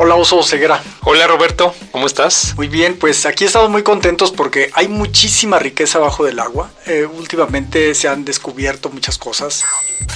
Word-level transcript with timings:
Hola 0.00 0.14
Oso 0.14 0.40
Ceguera. 0.44 0.80
Hola 1.02 1.26
Roberto, 1.26 1.74
¿cómo 1.90 2.06
estás? 2.06 2.54
Muy 2.56 2.68
bien, 2.68 2.96
pues 2.96 3.26
aquí 3.26 3.44
estamos 3.44 3.68
muy 3.68 3.82
contentos 3.82 4.30
porque 4.30 4.70
hay 4.74 4.86
muchísima 4.86 5.58
riqueza 5.58 5.98
abajo 5.98 6.24
del 6.24 6.38
agua. 6.38 6.70
Eh, 6.86 7.04
últimamente 7.04 7.96
se 7.96 8.06
han 8.06 8.24
descubierto 8.24 8.90
muchas 8.90 9.18
cosas 9.18 9.64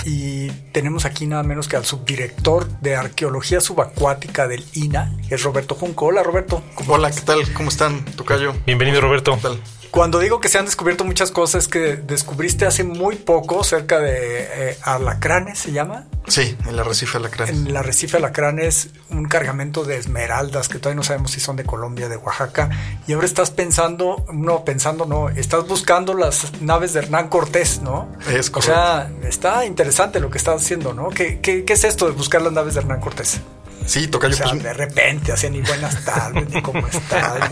y 0.04 0.50
tenemos 0.70 1.04
aquí 1.04 1.26
nada 1.26 1.42
menos 1.42 1.66
que 1.66 1.74
al 1.74 1.84
subdirector 1.84 2.68
de 2.80 2.94
Arqueología 2.94 3.60
Subacuática 3.60 4.46
del 4.46 4.64
INA, 4.72 5.16
que 5.28 5.34
es 5.34 5.42
Roberto 5.42 5.74
Junco. 5.74 6.06
Hola 6.06 6.22
Roberto. 6.22 6.62
Hola, 6.86 7.10
¿qué 7.10 7.22
tal? 7.22 7.52
¿Cómo 7.52 7.68
están, 7.68 8.04
Tocayo? 8.04 8.54
Bienvenido 8.64 9.00
Roberto. 9.00 9.34
¿Qué 9.34 9.42
tal? 9.42 9.60
Cuando 9.92 10.20
digo 10.20 10.40
que 10.40 10.48
se 10.48 10.56
han 10.56 10.64
descubierto 10.64 11.04
muchas 11.04 11.30
cosas, 11.30 11.68
que 11.68 11.96
descubriste 11.96 12.64
hace 12.64 12.82
muy 12.82 13.16
poco 13.16 13.62
cerca 13.62 13.98
de 14.00 14.70
eh, 14.70 14.78
Alacranes, 14.80 15.58
¿se 15.58 15.72
llama? 15.72 16.06
Sí, 16.26 16.56
en 16.62 16.70
el 16.70 16.78
arrecife 16.78 17.18
Alacranes. 17.18 17.54
En 17.54 17.66
el 17.66 17.76
arrecife 17.76 18.16
Alacranes, 18.16 18.88
un 19.10 19.26
cargamento 19.26 19.84
de 19.84 19.98
esmeraldas 19.98 20.70
que 20.70 20.78
todavía 20.78 20.96
no 20.96 21.02
sabemos 21.02 21.32
si 21.32 21.40
son 21.40 21.56
de 21.56 21.64
Colombia, 21.64 22.08
de 22.08 22.16
Oaxaca. 22.16 22.70
Y 23.06 23.12
ahora 23.12 23.26
estás 23.26 23.50
pensando, 23.50 24.24
no, 24.32 24.64
pensando, 24.64 25.04
no, 25.04 25.28
estás 25.28 25.68
buscando 25.68 26.14
las 26.14 26.62
naves 26.62 26.94
de 26.94 27.00
Hernán 27.00 27.28
Cortés, 27.28 27.82
¿no? 27.82 28.08
Es 28.30 28.50
O 28.54 28.62
sea, 28.62 29.12
está 29.24 29.66
interesante 29.66 30.20
lo 30.20 30.30
que 30.30 30.38
estás 30.38 30.62
haciendo, 30.62 30.94
¿no? 30.94 31.10
¿Qué, 31.10 31.40
qué, 31.40 31.66
qué 31.66 31.72
es 31.74 31.84
esto 31.84 32.06
de 32.06 32.12
buscar 32.12 32.40
las 32.40 32.54
naves 32.54 32.72
de 32.72 32.80
Hernán 32.80 33.00
Cortés? 33.00 33.42
Sí, 33.86 34.06
Tocayo. 34.08 34.34
O 34.34 34.36
sea, 34.36 34.50
pues, 34.50 34.62
de 34.62 34.72
repente, 34.72 35.32
así 35.32 35.50
ni 35.50 35.60
buenas 35.60 36.04
tardes, 36.04 36.48
ni 36.50 36.62
cómo 36.62 36.86
estás. 36.86 37.50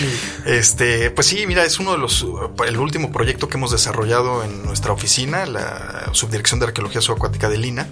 ni- 0.00 0.52
Este, 0.52 1.10
pues 1.10 1.26
sí, 1.26 1.46
mira, 1.46 1.64
es 1.64 1.78
uno 1.78 1.92
de 1.92 1.98
los, 1.98 2.26
el 2.66 2.76
último 2.78 3.10
proyecto 3.12 3.48
que 3.48 3.56
hemos 3.56 3.70
desarrollado 3.72 4.44
en 4.44 4.64
nuestra 4.64 4.92
oficina, 4.92 5.44
la 5.46 6.08
Subdirección 6.12 6.60
de 6.60 6.66
Arqueología 6.66 7.00
Subacuática 7.00 7.48
de 7.48 7.58
Lina, 7.58 7.88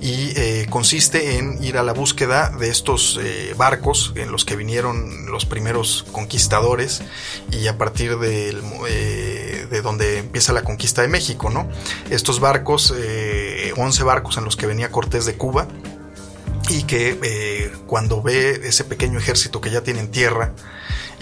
y 0.00 0.32
eh, 0.36 0.66
consiste 0.70 1.36
en 1.38 1.62
ir 1.62 1.76
a 1.78 1.82
la 1.82 1.92
búsqueda 1.92 2.50
de 2.58 2.68
estos 2.70 3.18
eh, 3.22 3.54
barcos 3.56 4.12
en 4.16 4.32
los 4.32 4.44
que 4.44 4.56
vinieron 4.56 5.26
los 5.30 5.44
primeros 5.44 6.06
conquistadores 6.12 7.02
y 7.50 7.66
a 7.66 7.76
partir 7.78 8.18
del, 8.18 8.62
eh, 8.88 9.66
de 9.70 9.82
donde 9.82 10.18
empieza 10.18 10.52
la 10.52 10.62
conquista 10.62 11.02
de 11.02 11.08
México, 11.08 11.50
¿no? 11.50 11.68
Estos 12.10 12.40
barcos, 12.40 12.94
eh, 12.96 13.72
11 13.76 14.02
barcos 14.02 14.36
en 14.38 14.44
los 14.44 14.56
que 14.56 14.66
venía 14.66 14.90
Cortés 14.90 15.26
de 15.26 15.34
Cuba, 15.34 15.68
y 16.68 16.82
que 16.84 17.18
eh, 17.22 17.72
cuando 17.86 18.22
ve 18.22 18.60
ese 18.64 18.84
pequeño 18.84 19.18
ejército 19.18 19.60
que 19.60 19.70
ya 19.70 19.82
tiene 19.82 20.00
en 20.00 20.10
tierra 20.10 20.52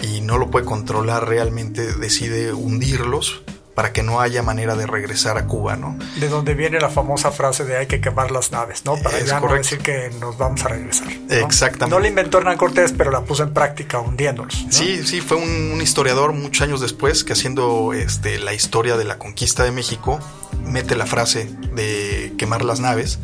y 0.01 0.21
no 0.21 0.37
lo 0.37 0.51
puede 0.51 0.65
controlar 0.65 1.27
realmente 1.27 1.93
decide 1.93 2.53
hundirlos 2.53 3.43
para 3.77 3.93
que 3.93 4.01
no 4.01 4.21
haya 4.21 4.41
manera 4.41 4.75
de 4.75 4.87
regresar 4.87 5.37
a 5.37 5.45
Cuba, 5.45 5.75
¿no? 5.75 5.95
De 6.15 6.29
donde 6.29 6.55
viene 6.55 6.79
la 6.79 6.89
famosa 6.89 7.29
frase 7.29 7.63
de 7.63 7.77
hay 7.77 7.85
que 7.85 8.01
quemar 8.01 8.31
las 8.31 8.51
naves, 8.51 8.83
¿no? 8.85 8.97
Para 8.97 9.19
Es 9.19 9.27
ya 9.27 9.39
correcto. 9.39 9.49
no 9.49 9.57
decir 9.61 9.77
que 9.77 10.09
nos 10.19 10.35
vamos 10.35 10.65
a 10.65 10.69
regresar. 10.69 11.07
¿no? 11.07 11.35
Exactamente. 11.35 11.95
No 11.95 11.99
la 11.99 12.07
inventó 12.07 12.39
Hernán 12.39 12.57
Cortés, 12.57 12.91
pero 12.97 13.11
la 13.11 13.21
puso 13.21 13.43
en 13.43 13.53
práctica 13.53 13.99
hundiéndolos. 13.99 14.63
¿no? 14.65 14.71
Sí, 14.71 15.05
sí, 15.05 15.21
fue 15.21 15.37
un, 15.37 15.73
un 15.73 15.79
historiador 15.79 16.33
muchos 16.33 16.63
años 16.63 16.81
después 16.81 17.23
que 17.23 17.33
haciendo 17.33 17.93
este, 17.93 18.39
la 18.39 18.55
historia 18.55 18.97
de 18.97 19.03
la 19.03 19.19
conquista 19.19 19.63
de 19.63 19.69
México 19.71 20.19
mete 20.65 20.95
la 20.95 21.05
frase 21.05 21.45
de 21.75 22.33
quemar 22.35 22.65
las 22.65 22.79
naves, 22.79 23.19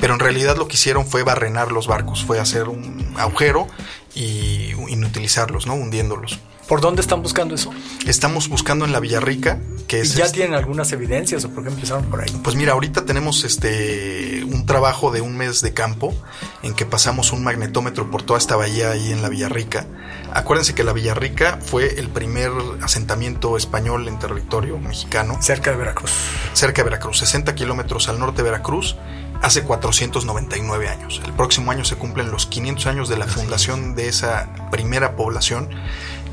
pero 0.00 0.14
en 0.14 0.20
realidad 0.20 0.56
lo 0.56 0.68
que 0.68 0.76
hicieron 0.76 1.04
fue 1.06 1.22
barrenar 1.22 1.70
los 1.70 1.86
barcos, 1.86 2.24
fue 2.24 2.40
hacer 2.40 2.70
un 2.70 3.14
agujero 3.18 3.66
y 4.14 4.70
inutilizarlos, 4.88 5.66
¿no? 5.66 5.74
Hundiéndolos. 5.74 6.40
¿Por 6.68 6.82
dónde 6.82 7.00
están 7.00 7.22
buscando 7.22 7.54
eso? 7.54 7.70
Estamos 8.06 8.48
buscando 8.48 8.84
en 8.84 8.92
la 8.92 9.00
Villarrica, 9.00 9.58
que 9.86 9.98
¿Y 9.98 10.00
es 10.02 10.14
ya 10.14 10.26
este- 10.26 10.38
tienen 10.40 10.54
algunas 10.54 10.92
evidencias 10.92 11.42
o 11.46 11.50
por 11.50 11.64
qué 11.64 11.70
empezaron 11.70 12.04
por 12.04 12.20
ahí? 12.20 12.30
Pues 12.44 12.56
mira, 12.56 12.72
ahorita 12.74 13.06
tenemos 13.06 13.42
este 13.44 14.44
un 14.44 14.66
trabajo 14.66 15.10
de 15.10 15.22
un 15.22 15.34
mes 15.36 15.62
de 15.62 15.72
campo 15.72 16.14
en 16.62 16.74
que 16.74 16.84
pasamos 16.84 17.32
un 17.32 17.42
magnetómetro 17.42 18.10
por 18.10 18.22
toda 18.22 18.38
esta 18.38 18.54
bahía 18.56 18.90
ahí 18.90 19.12
en 19.12 19.22
la 19.22 19.30
Villarrica. 19.30 19.86
Acuérdense 20.34 20.74
que 20.74 20.84
la 20.84 20.92
Villarrica 20.92 21.58
fue 21.64 21.98
el 21.98 22.08
primer 22.10 22.50
asentamiento 22.82 23.56
español 23.56 24.06
en 24.06 24.18
territorio 24.18 24.78
mexicano, 24.78 25.38
Cerca 25.40 25.70
de 25.70 25.78
Veracruz. 25.78 26.10
cerca 26.52 26.82
de 26.82 26.90
Veracruz, 26.90 27.18
60 27.20 27.54
kilómetros 27.54 28.10
al 28.10 28.18
norte 28.18 28.42
de 28.42 28.50
Veracruz, 28.50 28.96
hace 29.40 29.62
499 29.62 30.88
años. 30.88 31.20
El 31.24 31.32
próximo 31.32 31.70
año 31.70 31.84
se 31.84 31.96
cumplen 31.96 32.30
los 32.30 32.44
500 32.46 32.86
años 32.88 33.08
de 33.08 33.16
la 33.16 33.26
fundación 33.26 33.94
de 33.94 34.08
esa 34.08 34.50
primera 34.70 35.16
población 35.16 35.70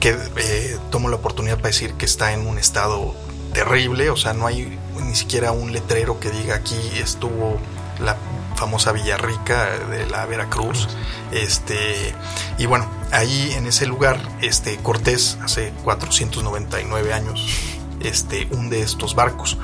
que 0.06 0.16
eh, 0.38 0.78
tomo 0.92 1.10
la 1.10 1.16
oportunidad 1.16 1.56
para 1.56 1.70
decir 1.70 1.96
que 1.96 2.06
está 2.06 2.32
en 2.32 2.46
un 2.46 2.60
estado 2.60 3.16
terrible, 3.54 4.12
o 4.12 4.16
sea, 4.16 4.36
no 4.36 4.46
hay 4.46 4.78
ni 5.02 5.16
siquiera 5.16 5.52
un 5.52 5.72
letrero 5.72 6.20
que 6.20 6.30
diga 6.30 6.54
aquí 6.54 6.78
estuvo 7.02 7.58
la 8.00 8.16
famosa 8.56 8.92
Villarrica 8.92 9.66
de 9.90 10.06
la 10.06 10.28
Veracruz. 10.28 10.90
Este, 11.32 12.14
y 12.60 12.68
bueno, 12.68 12.88
ahí 13.12 13.52
en 13.54 13.66
ese 13.66 13.88
lugar, 13.88 14.20
este 14.44 14.78
Cortés 14.78 15.40
hace 15.42 15.74
499 15.84 17.12
años 17.12 17.44
este, 18.00 18.48
hunde 18.52 18.82
estos 18.82 19.16
barcos. 19.16 19.58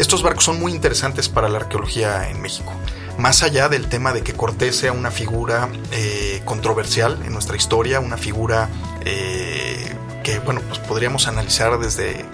Estos 0.00 0.24
barcos 0.24 0.42
son 0.42 0.58
muy 0.58 0.72
interesantes 0.72 1.28
para 1.28 1.48
la 1.48 1.58
arqueología 1.58 2.28
en 2.28 2.42
México. 2.42 2.72
Más 3.18 3.44
allá 3.44 3.68
del 3.68 3.88
tema 3.88 4.12
de 4.12 4.22
que 4.22 4.32
Cortés 4.32 4.74
sea 4.74 4.90
una 4.90 5.12
figura 5.12 5.68
eh, 5.92 6.42
controversial 6.44 7.22
en 7.24 7.32
nuestra 7.32 7.56
historia, 7.56 8.00
una 8.00 8.16
figura 8.16 8.68
eh, 9.06 9.94
que, 10.22 10.40
bueno, 10.40 10.60
pues 10.68 10.80
podríamos 10.80 11.28
analizar 11.28 11.78
desde, 11.78 12.24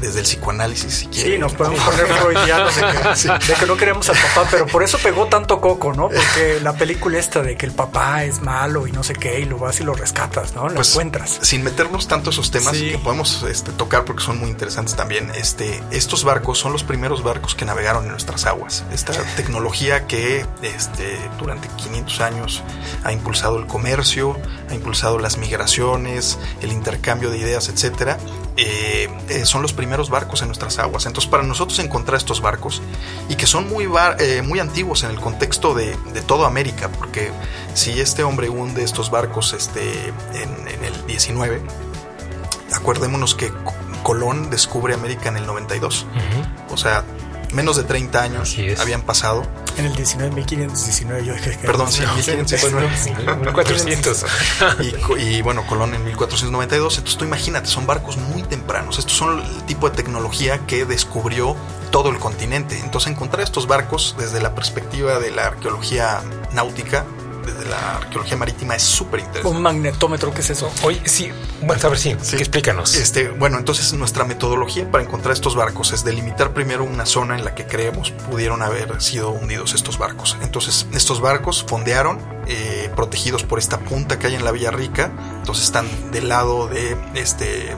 desde 0.00 0.20
el 0.20 0.24
psicoanálisis, 0.26 0.92
si 0.94 1.04
Sí, 1.04 1.08
quieren. 1.22 1.40
nos 1.40 1.52
podemos 1.54 1.80
poner 1.80 2.06
freudianos 2.06 2.74
de 2.76 2.82
que, 2.82 3.46
de 3.52 3.54
que 3.54 3.66
no 3.66 3.76
queremos 3.76 4.08
al 4.08 4.16
papá, 4.16 4.48
pero 4.50 4.66
por 4.66 4.82
eso 4.82 4.98
pegó 4.98 5.26
tanto 5.26 5.60
coco, 5.60 5.92
¿no? 5.92 6.08
Porque 6.08 6.58
la 6.62 6.74
película 6.76 7.18
esta 7.18 7.42
de 7.42 7.56
que 7.56 7.66
el 7.66 7.72
papá 7.72 8.24
es 8.24 8.40
malo 8.40 8.86
y 8.86 8.92
no 8.92 9.02
sé 9.02 9.14
qué, 9.14 9.40
y 9.40 9.44
lo 9.44 9.58
vas 9.58 9.80
y 9.80 9.84
lo 9.84 9.94
rescatas, 9.94 10.54
¿no? 10.54 10.68
Lo 10.68 10.74
Pues, 10.76 10.90
encuentras. 10.90 11.38
Sin 11.42 11.62
meternos 11.64 12.08
tanto 12.08 12.30
esos 12.30 12.50
temas 12.50 12.76
Sí. 12.76 12.90
que 12.90 12.98
podemos 12.98 13.42
este, 13.44 13.72
tocar 13.72 14.04
porque 14.04 14.22
son 14.22 14.38
muy 14.38 14.48
interesantes 14.50 14.94
también. 14.96 15.30
Este, 15.34 15.82
estos 15.90 16.24
barcos 16.24 16.58
son 16.58 16.72
los 16.72 16.82
primeros 16.84 17.22
barcos 17.22 17.54
que 17.54 17.64
navegaron 17.64 18.04
en 18.04 18.10
nuestras 18.10 18.46
aguas. 18.46 18.84
Esta 18.92 19.12
tecnología 19.36 20.06
que 20.06 20.44
este, 20.62 21.18
durante 21.38 21.68
500 21.68 22.20
años 22.20 22.62
ha 23.04 23.12
impulsado 23.12 23.58
el 23.58 23.66
comercio, 23.66 24.36
ha 24.70 24.74
impulsado 24.74 25.18
las 25.18 25.36
migraciones, 25.38 26.38
el 26.62 26.72
intercambio 26.72 27.30
de 27.30 27.38
ideas, 27.38 27.68
etcétera. 27.68 28.18
Eh, 28.56 29.08
eh, 29.28 29.44
son 29.44 29.60
los 29.62 29.72
primeros 29.72 30.08
barcos 30.10 30.40
en 30.42 30.48
nuestras 30.48 30.78
aguas. 30.78 31.06
Entonces, 31.06 31.30
para 31.30 31.42
nosotros 31.42 31.78
encontrar 31.78 32.16
estos 32.16 32.40
barcos 32.40 32.80
y 33.28 33.34
que 33.36 33.46
son 33.46 33.68
muy, 33.68 33.86
bar- 33.86 34.16
eh, 34.20 34.42
muy 34.42 34.58
antiguos 34.60 35.02
en 35.04 35.10
el 35.10 35.20
contexto 35.20 35.74
de, 35.74 35.96
de 36.14 36.22
toda 36.22 36.46
América, 36.46 36.88
porque 36.88 37.30
si 37.74 38.00
este 38.00 38.22
hombre 38.24 38.48
hunde 38.48 38.82
estos 38.82 39.10
barcos 39.10 39.52
este, 39.52 40.08
en, 40.34 40.68
en 40.68 40.84
el 40.84 41.06
19, 41.06 41.60
acordémonos 42.72 43.34
que 43.34 43.50
Co- 43.50 43.74
Colón 44.02 44.50
descubre 44.50 44.94
América 44.94 45.28
en 45.28 45.36
el 45.36 45.46
92. 45.46 46.06
O 46.70 46.76
sea, 46.76 47.04
menos 47.52 47.76
de 47.76 47.84
30 47.84 48.22
años 48.22 48.56
habían 48.78 49.02
pasado. 49.02 49.42
En 49.76 49.84
el 49.84 49.94
19, 49.94 50.34
1519, 50.34 51.24
yo 51.24 51.34
dije 51.34 51.58
que. 51.58 51.66
Perdón, 51.66 51.92
sí, 51.92 52.02
No, 52.02 52.14
1519. 52.14 52.88
1400. 53.40 54.26
y, 55.18 55.22
y, 55.22 55.42
bueno, 55.42 55.66
Colón 55.66 55.94
en 55.94 56.04
1492. 56.04 56.98
Entonces 56.98 57.18
tú 57.18 57.24
imagínate, 57.24 57.68
son 57.68 57.86
barcos 57.86 58.16
muy 58.16 58.42
tempranos. 58.42 58.98
Estos 58.98 59.16
son 59.16 59.40
el 59.40 59.62
tipo 59.64 59.88
de 59.90 59.96
tecnología 59.96 60.66
que 60.66 60.84
descubrió 60.84 61.56
todo 61.90 62.10
el 62.10 62.18
continente. 62.18 62.78
Entonces 62.80 63.12
encontrar 63.12 63.42
estos 63.42 63.66
barcos 63.66 64.16
desde 64.18 64.40
la 64.40 64.54
perspectiva 64.54 65.18
de 65.18 65.30
la 65.30 65.46
arqueología 65.46 66.22
náutica, 66.52 67.04
desde 67.46 67.64
la 67.70 67.96
arqueología 67.96 68.36
marítima, 68.36 68.76
es 68.76 68.82
súper 68.82 69.20
interesante. 69.20 69.56
Un 69.56 69.62
magnetómetro, 69.62 70.34
¿qué 70.34 70.40
es 70.40 70.50
eso? 70.50 70.70
Oye, 70.82 71.00
sí, 71.04 71.30
bueno, 71.62 71.80
a 71.84 71.88
ver, 71.88 71.98
sí, 71.98 72.16
Sí. 72.20 72.36
explícanos. 72.36 72.94
Este, 72.96 73.28
bueno, 73.30 73.56
entonces 73.58 73.92
nuestra 73.94 74.24
metodología 74.24 74.90
para 74.90 75.02
encontrar 75.04 75.32
estos 75.32 75.54
barcos 75.54 75.92
es 75.92 76.04
delimitar 76.04 76.52
primero 76.52 76.84
una 76.84 77.06
zona 77.06 77.36
en 77.36 77.44
la 77.44 77.54
que 77.54 77.66
creemos 77.66 78.10
pudieron 78.10 78.62
haber 78.62 79.00
sido 79.00 79.30
hundidos 79.30 79.72
estos 79.74 79.96
barcos. 79.98 80.36
Entonces, 80.42 80.86
estos 80.92 81.20
barcos 81.20 81.64
fondearon, 81.66 82.18
eh, 82.48 82.90
protegidos 82.94 83.42
por 83.44 83.58
esta 83.58 83.78
punta 83.78 84.18
que 84.18 84.26
hay 84.28 84.34
en 84.34 84.44
la 84.44 84.52
Villa 84.52 84.70
Rica. 84.70 85.10
Entonces 85.38 85.64
están 85.64 85.86
del 86.12 86.28
lado 86.28 86.68
de 86.68 86.96
este 87.14 87.74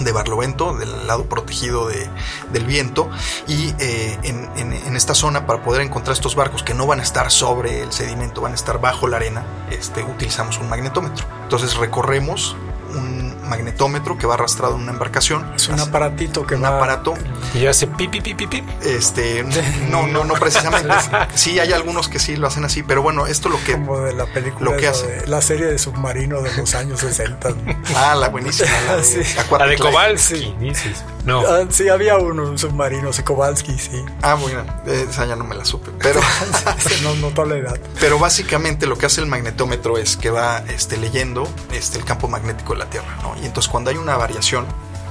de 0.00 0.12
Barlovento, 0.12 0.74
del 0.76 1.06
lado 1.06 1.24
protegido 1.24 1.88
de, 1.88 2.08
del 2.52 2.64
viento, 2.64 3.08
y 3.46 3.74
eh, 3.78 4.18
en, 4.22 4.48
en- 4.56 4.72
en 4.72 4.96
esta 4.96 5.14
zona 5.14 5.46
para 5.46 5.62
poder 5.62 5.82
encontrar 5.82 6.14
estos 6.14 6.34
barcos 6.34 6.62
que 6.62 6.74
no 6.74 6.86
van 6.86 7.00
a 7.00 7.02
estar 7.02 7.30
sobre 7.30 7.82
el 7.82 7.92
sedimento, 7.92 8.40
van 8.40 8.52
a 8.52 8.54
estar 8.54 8.80
bajo 8.80 9.08
la 9.08 9.16
arena, 9.18 9.44
este, 9.70 10.02
utilizamos 10.02 10.58
un 10.58 10.68
magnetómetro. 10.68 11.24
Entonces 11.42 11.76
recorremos 11.76 12.56
un 12.94 13.36
magnetómetro 13.48 14.16
que 14.18 14.26
va 14.26 14.34
arrastrado 14.34 14.76
en 14.76 14.82
una 14.82 14.92
embarcación. 14.92 15.52
Es 15.54 15.68
un 15.68 15.80
aparatito 15.80 16.46
que 16.46 16.54
un 16.54 16.64
va... 16.64 16.76
aparato. 16.76 17.14
Y 17.54 17.66
hace 17.66 17.86
pipi, 17.86 18.20
pipi, 18.20 18.46
pipi. 18.46 18.64
Este, 18.82 19.44
no, 19.90 20.06
no, 20.06 20.24
no 20.24 20.34
precisamente. 20.34 20.94
sí, 21.34 21.58
hay 21.58 21.72
algunos 21.72 22.08
que 22.08 22.18
sí 22.18 22.36
lo 22.36 22.46
hacen 22.46 22.64
así, 22.64 22.82
pero 22.82 23.02
bueno, 23.02 23.26
esto 23.26 23.48
lo 23.48 23.62
que. 23.64 23.72
Como 23.72 24.00
de 24.00 24.12
la 24.14 24.26
película. 24.26 24.70
Lo 24.70 24.76
que 24.76 24.88
hace. 24.88 25.06
de- 25.06 25.26
la 25.26 25.40
serie 25.42 25.66
de 25.66 25.78
submarino 25.78 26.40
de 26.42 26.54
los 26.56 26.74
años 26.74 27.00
60. 27.00 27.50
Ah, 27.96 28.14
la 28.14 28.28
buenísima. 28.28 28.70
La 28.86 28.96
de, 28.96 29.04
Sí. 29.12 29.20
La 29.58 29.66
de. 29.66 29.76
Kowalski, 29.78 30.54
dices. 30.58 31.04
No. 31.24 31.40
Ah, 31.40 31.64
sí, 31.68 31.88
había 31.88 32.16
uno, 32.16 32.44
un 32.44 32.58
submarino, 32.58 33.12
sí, 33.12 33.22
Kowalski, 33.22 33.78
sí. 33.78 34.02
Ah, 34.22 34.34
bueno, 34.34 34.64
esa 34.86 35.24
ya 35.26 35.36
no 35.36 35.44
me 35.44 35.54
la 35.54 35.64
supe. 35.64 35.90
Pero, 36.00 36.20
nos 37.02 37.16
notó 37.18 37.44
la 37.44 37.56
edad. 37.56 37.78
pero 38.00 38.18
básicamente 38.18 38.86
lo 38.86 38.96
que 38.98 39.06
hace 39.06 39.20
el 39.20 39.26
magnetómetro 39.26 39.98
es 39.98 40.16
que 40.16 40.30
va 40.30 40.58
este, 40.68 40.96
leyendo 40.96 41.48
este, 41.72 41.98
el 41.98 42.04
campo 42.04 42.28
magnético 42.28 42.72
de 42.74 42.80
la 42.84 42.90
Tierra, 42.90 43.16
¿no? 43.22 43.34
Y 43.40 43.46
entonces 43.46 43.70
cuando 43.70 43.90
hay 43.90 43.96
una 43.96 44.16
variación, 44.16 44.66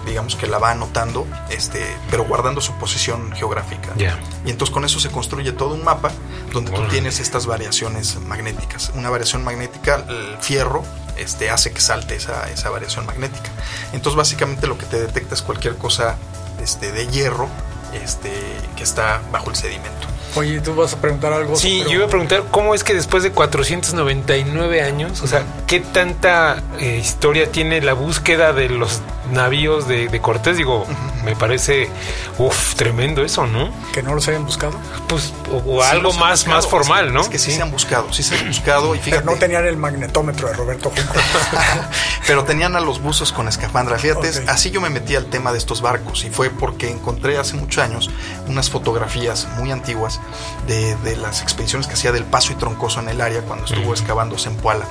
digamos 0.05 0.35
que 0.35 0.47
la 0.47 0.57
va 0.57 0.71
anotando, 0.71 1.27
este, 1.49 1.85
pero 2.09 2.23
guardando 2.25 2.61
su 2.61 2.73
posición 2.73 3.31
geográfica. 3.33 3.93
Ya. 3.95 4.19
Y 4.45 4.49
entonces 4.49 4.73
con 4.73 4.85
eso 4.85 4.99
se 4.99 5.09
construye 5.09 5.51
todo 5.51 5.73
un 5.73 5.83
mapa 5.83 6.11
donde 6.53 6.71
tú 6.71 6.81
tienes 6.87 7.19
estas 7.19 7.45
variaciones 7.45 8.19
magnéticas. 8.21 8.91
Una 8.95 9.09
variación 9.09 9.43
magnética, 9.43 10.03
el 10.07 10.37
fierro, 10.39 10.83
este, 11.17 11.49
hace 11.49 11.71
que 11.71 11.81
salte 11.81 12.15
esa, 12.15 12.49
esa 12.49 12.69
variación 12.69 13.05
magnética. 13.05 13.49
Entonces 13.93 14.17
básicamente 14.17 14.67
lo 14.67 14.77
que 14.77 14.85
te 14.85 14.99
detecta 14.99 15.35
es 15.35 15.41
cualquier 15.41 15.77
cosa 15.77 16.17
este, 16.61 16.91
de 16.91 17.07
hierro 17.07 17.47
este, 17.93 18.31
que 18.75 18.83
está 18.83 19.21
bajo 19.31 19.49
el 19.49 19.55
sedimento. 19.55 20.07
Oye, 20.35 20.59
tú 20.61 20.73
vas 20.75 20.93
a 20.93 20.97
preguntar 20.97 21.33
algo. 21.33 21.55
Sí, 21.55 21.79
pero- 21.79 21.89
yo 21.89 21.95
iba 21.97 22.05
a 22.05 22.09
preguntar 22.09 22.43
cómo 22.51 22.73
es 22.75 22.83
que 22.83 22.93
después 22.93 23.23
de 23.23 23.31
499 23.31 24.81
años, 24.81 25.21
o 25.21 25.27
sea, 25.27 25.43
¿qué 25.67 25.79
tanta 25.79 26.61
eh, 26.79 26.97
historia 27.01 27.51
tiene 27.51 27.81
la 27.81 27.93
búsqueda 27.93 28.53
de 28.53 28.69
los 28.69 29.01
navíos 29.31 29.87
de, 29.87 30.07
de 30.07 30.21
Cortés? 30.21 30.57
Digo, 30.57 30.85
me 31.25 31.35
parece, 31.35 31.89
uff, 32.37 32.75
tremendo 32.75 33.23
eso, 33.23 33.45
¿no? 33.45 33.69
Que 33.93 34.01
no 34.01 34.13
los 34.15 34.27
hayan 34.27 34.45
buscado. 34.45 34.73
Pues, 35.07 35.33
o, 35.51 35.57
o 35.57 35.83
Sí 35.83 35.89
algo 35.91 36.13
más, 36.13 36.39
buscado, 36.45 36.55
más 36.57 36.67
formal, 36.67 37.07
es- 37.07 37.13
¿no? 37.13 37.21
Es 37.21 37.29
que 37.29 37.37
sí, 37.39 37.51
se 37.51 37.61
han 37.61 37.71
buscado, 37.71 38.11
sí 38.13 38.23
se 38.23 38.35
han 38.37 38.47
buscado 38.47 38.95
y 38.95 38.99
fíjate. 38.99 39.21
Pero 39.23 39.33
no 39.33 39.37
tenían 39.39 39.65
el 39.67 39.75
magnetómetro 39.77 40.47
de 40.47 40.53
Roberto 40.53 40.89
Junco. 40.95 41.13
Pero 42.27 42.43
tenían 42.45 42.75
a 42.75 42.79
los 42.79 43.01
buzos 43.01 43.31
con 43.33 43.47
escafandra. 43.49 43.97
Fíjate, 43.99 44.31
así 44.47 44.71
yo 44.71 44.79
me 44.79 44.89
metí 44.89 45.15
al 45.15 45.25
tema 45.25 45.51
de 45.51 45.57
estos 45.57 45.81
barcos 45.81 46.23
y 46.23 46.29
fue 46.29 46.49
porque 46.49 46.89
encontré 46.89 47.37
hace 47.37 47.55
muchos 47.55 47.83
años 47.83 48.09
unas 48.47 48.69
fotografías 48.69 49.47
muy 49.57 49.71
antiguas 49.71 50.20
de, 50.67 50.95
de 50.97 51.15
las 51.17 51.41
expediciones 51.41 51.87
que 51.87 51.93
hacía 51.93 52.11
del 52.11 52.25
Paso 52.25 52.53
y 52.53 52.55
Troncoso 52.55 52.99
en 52.99 53.09
el 53.09 53.21
área 53.21 53.41
cuando 53.41 53.65
estuvo 53.65 53.91
excavando 53.91 54.37
Zempoala, 54.37 54.85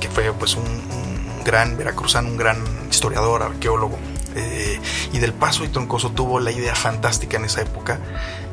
que 0.00 0.08
fue 0.08 0.32
pues 0.32 0.54
un, 0.54 0.64
un 0.64 1.44
gran 1.44 1.76
veracruzano, 1.76 2.28
un 2.28 2.36
gran 2.36 2.62
historiador, 2.90 3.42
arqueólogo. 3.42 3.98
eh, 4.34 4.80
y 5.12 5.18
del 5.18 5.32
Paso 5.32 5.64
y 5.64 5.68
Troncoso 5.68 6.10
tuvo 6.10 6.38
la 6.40 6.50
idea 6.52 6.74
fantástica 6.74 7.36
en 7.38 7.44
esa 7.46 7.62
época. 7.62 7.98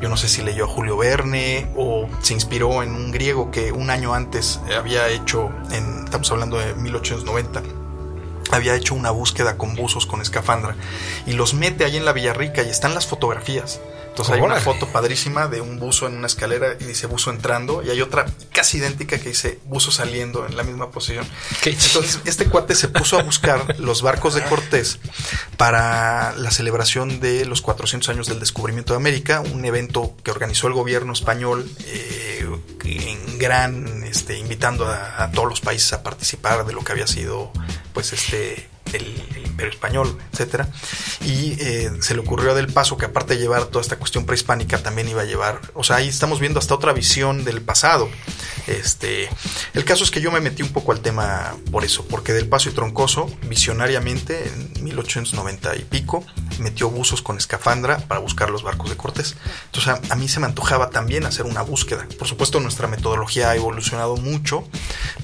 Yo 0.00 0.08
no 0.08 0.16
sé 0.16 0.28
si 0.28 0.42
leyó 0.42 0.64
a 0.64 0.68
Julio 0.68 0.96
Verne 0.96 1.70
o 1.76 2.06
se 2.22 2.34
inspiró 2.34 2.82
en 2.82 2.94
un 2.94 3.12
griego 3.12 3.50
que 3.50 3.72
un 3.72 3.90
año 3.90 4.14
antes 4.14 4.60
había 4.76 5.08
hecho, 5.08 5.50
en, 5.70 6.04
estamos 6.04 6.30
hablando 6.32 6.58
de 6.58 6.74
1890, 6.74 7.62
había 8.52 8.74
hecho 8.74 8.94
una 8.94 9.10
búsqueda 9.10 9.56
con 9.58 9.74
buzos 9.74 10.06
con 10.06 10.20
escafandra 10.22 10.76
y 11.26 11.32
los 11.32 11.52
mete 11.54 11.84
ahí 11.84 11.96
en 11.96 12.04
la 12.04 12.12
Villarrica 12.12 12.62
y 12.62 12.68
están 12.70 12.94
las 12.94 13.06
fotografías. 13.06 13.80
Entonces 14.16 14.34
hay 14.34 14.40
una 14.40 14.56
foto 14.56 14.88
padrísima 14.88 15.46
de 15.46 15.60
un 15.60 15.78
buzo 15.78 16.06
en 16.06 16.16
una 16.16 16.26
escalera 16.26 16.74
y 16.80 16.84
dice 16.84 17.06
buzo 17.06 17.30
entrando 17.30 17.82
y 17.82 17.90
hay 17.90 18.00
otra 18.00 18.24
casi 18.50 18.78
idéntica 18.78 19.18
que 19.18 19.28
dice 19.28 19.58
buzo 19.66 19.90
saliendo 19.90 20.46
en 20.46 20.56
la 20.56 20.62
misma 20.62 20.90
posición. 20.90 21.28
Entonces 21.66 22.20
este 22.24 22.46
cuate 22.46 22.74
se 22.74 22.88
puso 22.88 23.18
a 23.18 23.22
buscar 23.22 23.78
los 23.78 24.00
barcos 24.00 24.32
de 24.32 24.42
Cortés 24.44 25.00
para 25.58 26.34
la 26.34 26.50
celebración 26.50 27.20
de 27.20 27.44
los 27.44 27.60
400 27.60 28.08
años 28.08 28.26
del 28.26 28.40
descubrimiento 28.40 28.94
de 28.94 29.00
América, 29.00 29.40
un 29.40 29.62
evento 29.66 30.16
que 30.24 30.30
organizó 30.30 30.66
el 30.68 30.72
gobierno 30.72 31.12
español 31.12 31.70
eh, 31.84 32.48
en 32.84 33.38
gran, 33.38 34.02
este, 34.04 34.38
invitando 34.38 34.86
a, 34.86 35.24
a 35.24 35.30
todos 35.30 35.46
los 35.46 35.60
países 35.60 35.92
a 35.92 36.02
participar 36.02 36.64
de 36.64 36.72
lo 36.72 36.82
que 36.82 36.92
había 36.92 37.06
sido, 37.06 37.52
pues, 37.92 38.14
este 38.14 38.66
el 38.94 39.45
imperio 39.56 39.72
español, 39.72 40.18
etcétera 40.32 40.68
y 41.24 41.56
eh, 41.58 41.90
se 42.00 42.14
le 42.14 42.20
ocurrió 42.20 42.52
a 42.52 42.54
Del 42.54 42.68
Paso 42.68 42.96
que 42.96 43.06
aparte 43.06 43.34
de 43.34 43.40
llevar 43.40 43.66
toda 43.66 43.80
esta 43.80 43.96
cuestión 43.96 44.26
prehispánica 44.26 44.78
también 44.78 45.08
iba 45.08 45.22
a 45.22 45.24
llevar, 45.24 45.60
o 45.74 45.82
sea, 45.82 45.96
ahí 45.96 46.08
estamos 46.08 46.40
viendo 46.40 46.58
hasta 46.58 46.74
otra 46.74 46.92
visión 46.92 47.44
del 47.44 47.62
pasado. 47.62 48.08
Este, 48.66 49.28
el 49.74 49.84
caso 49.84 50.02
es 50.04 50.10
que 50.10 50.20
yo 50.20 50.32
me 50.32 50.40
metí 50.40 50.62
un 50.62 50.70
poco 50.70 50.92
al 50.92 51.00
tema 51.00 51.56
por 51.70 51.84
eso, 51.84 52.04
porque 52.06 52.32
Del 52.32 52.48
Paso 52.48 52.68
y 52.68 52.72
Troncoso, 52.72 53.30
visionariamente, 53.48 54.48
en 54.48 54.84
1890 54.84 55.76
y 55.76 55.84
pico, 55.84 56.24
metió 56.58 56.90
buzos 56.90 57.22
con 57.22 57.36
escafandra 57.36 57.98
para 57.98 58.20
buscar 58.20 58.50
los 58.50 58.62
barcos 58.62 58.90
de 58.90 58.96
Cortés. 58.96 59.36
Entonces 59.66 59.94
a, 60.10 60.12
a 60.12 60.16
mí 60.16 60.28
se 60.28 60.40
me 60.40 60.46
antojaba 60.46 60.90
también 60.90 61.26
hacer 61.26 61.46
una 61.46 61.62
búsqueda. 61.62 62.06
Por 62.18 62.26
supuesto, 62.26 62.60
nuestra 62.60 62.88
metodología 62.88 63.50
ha 63.50 63.56
evolucionado 63.56 64.16
mucho, 64.16 64.68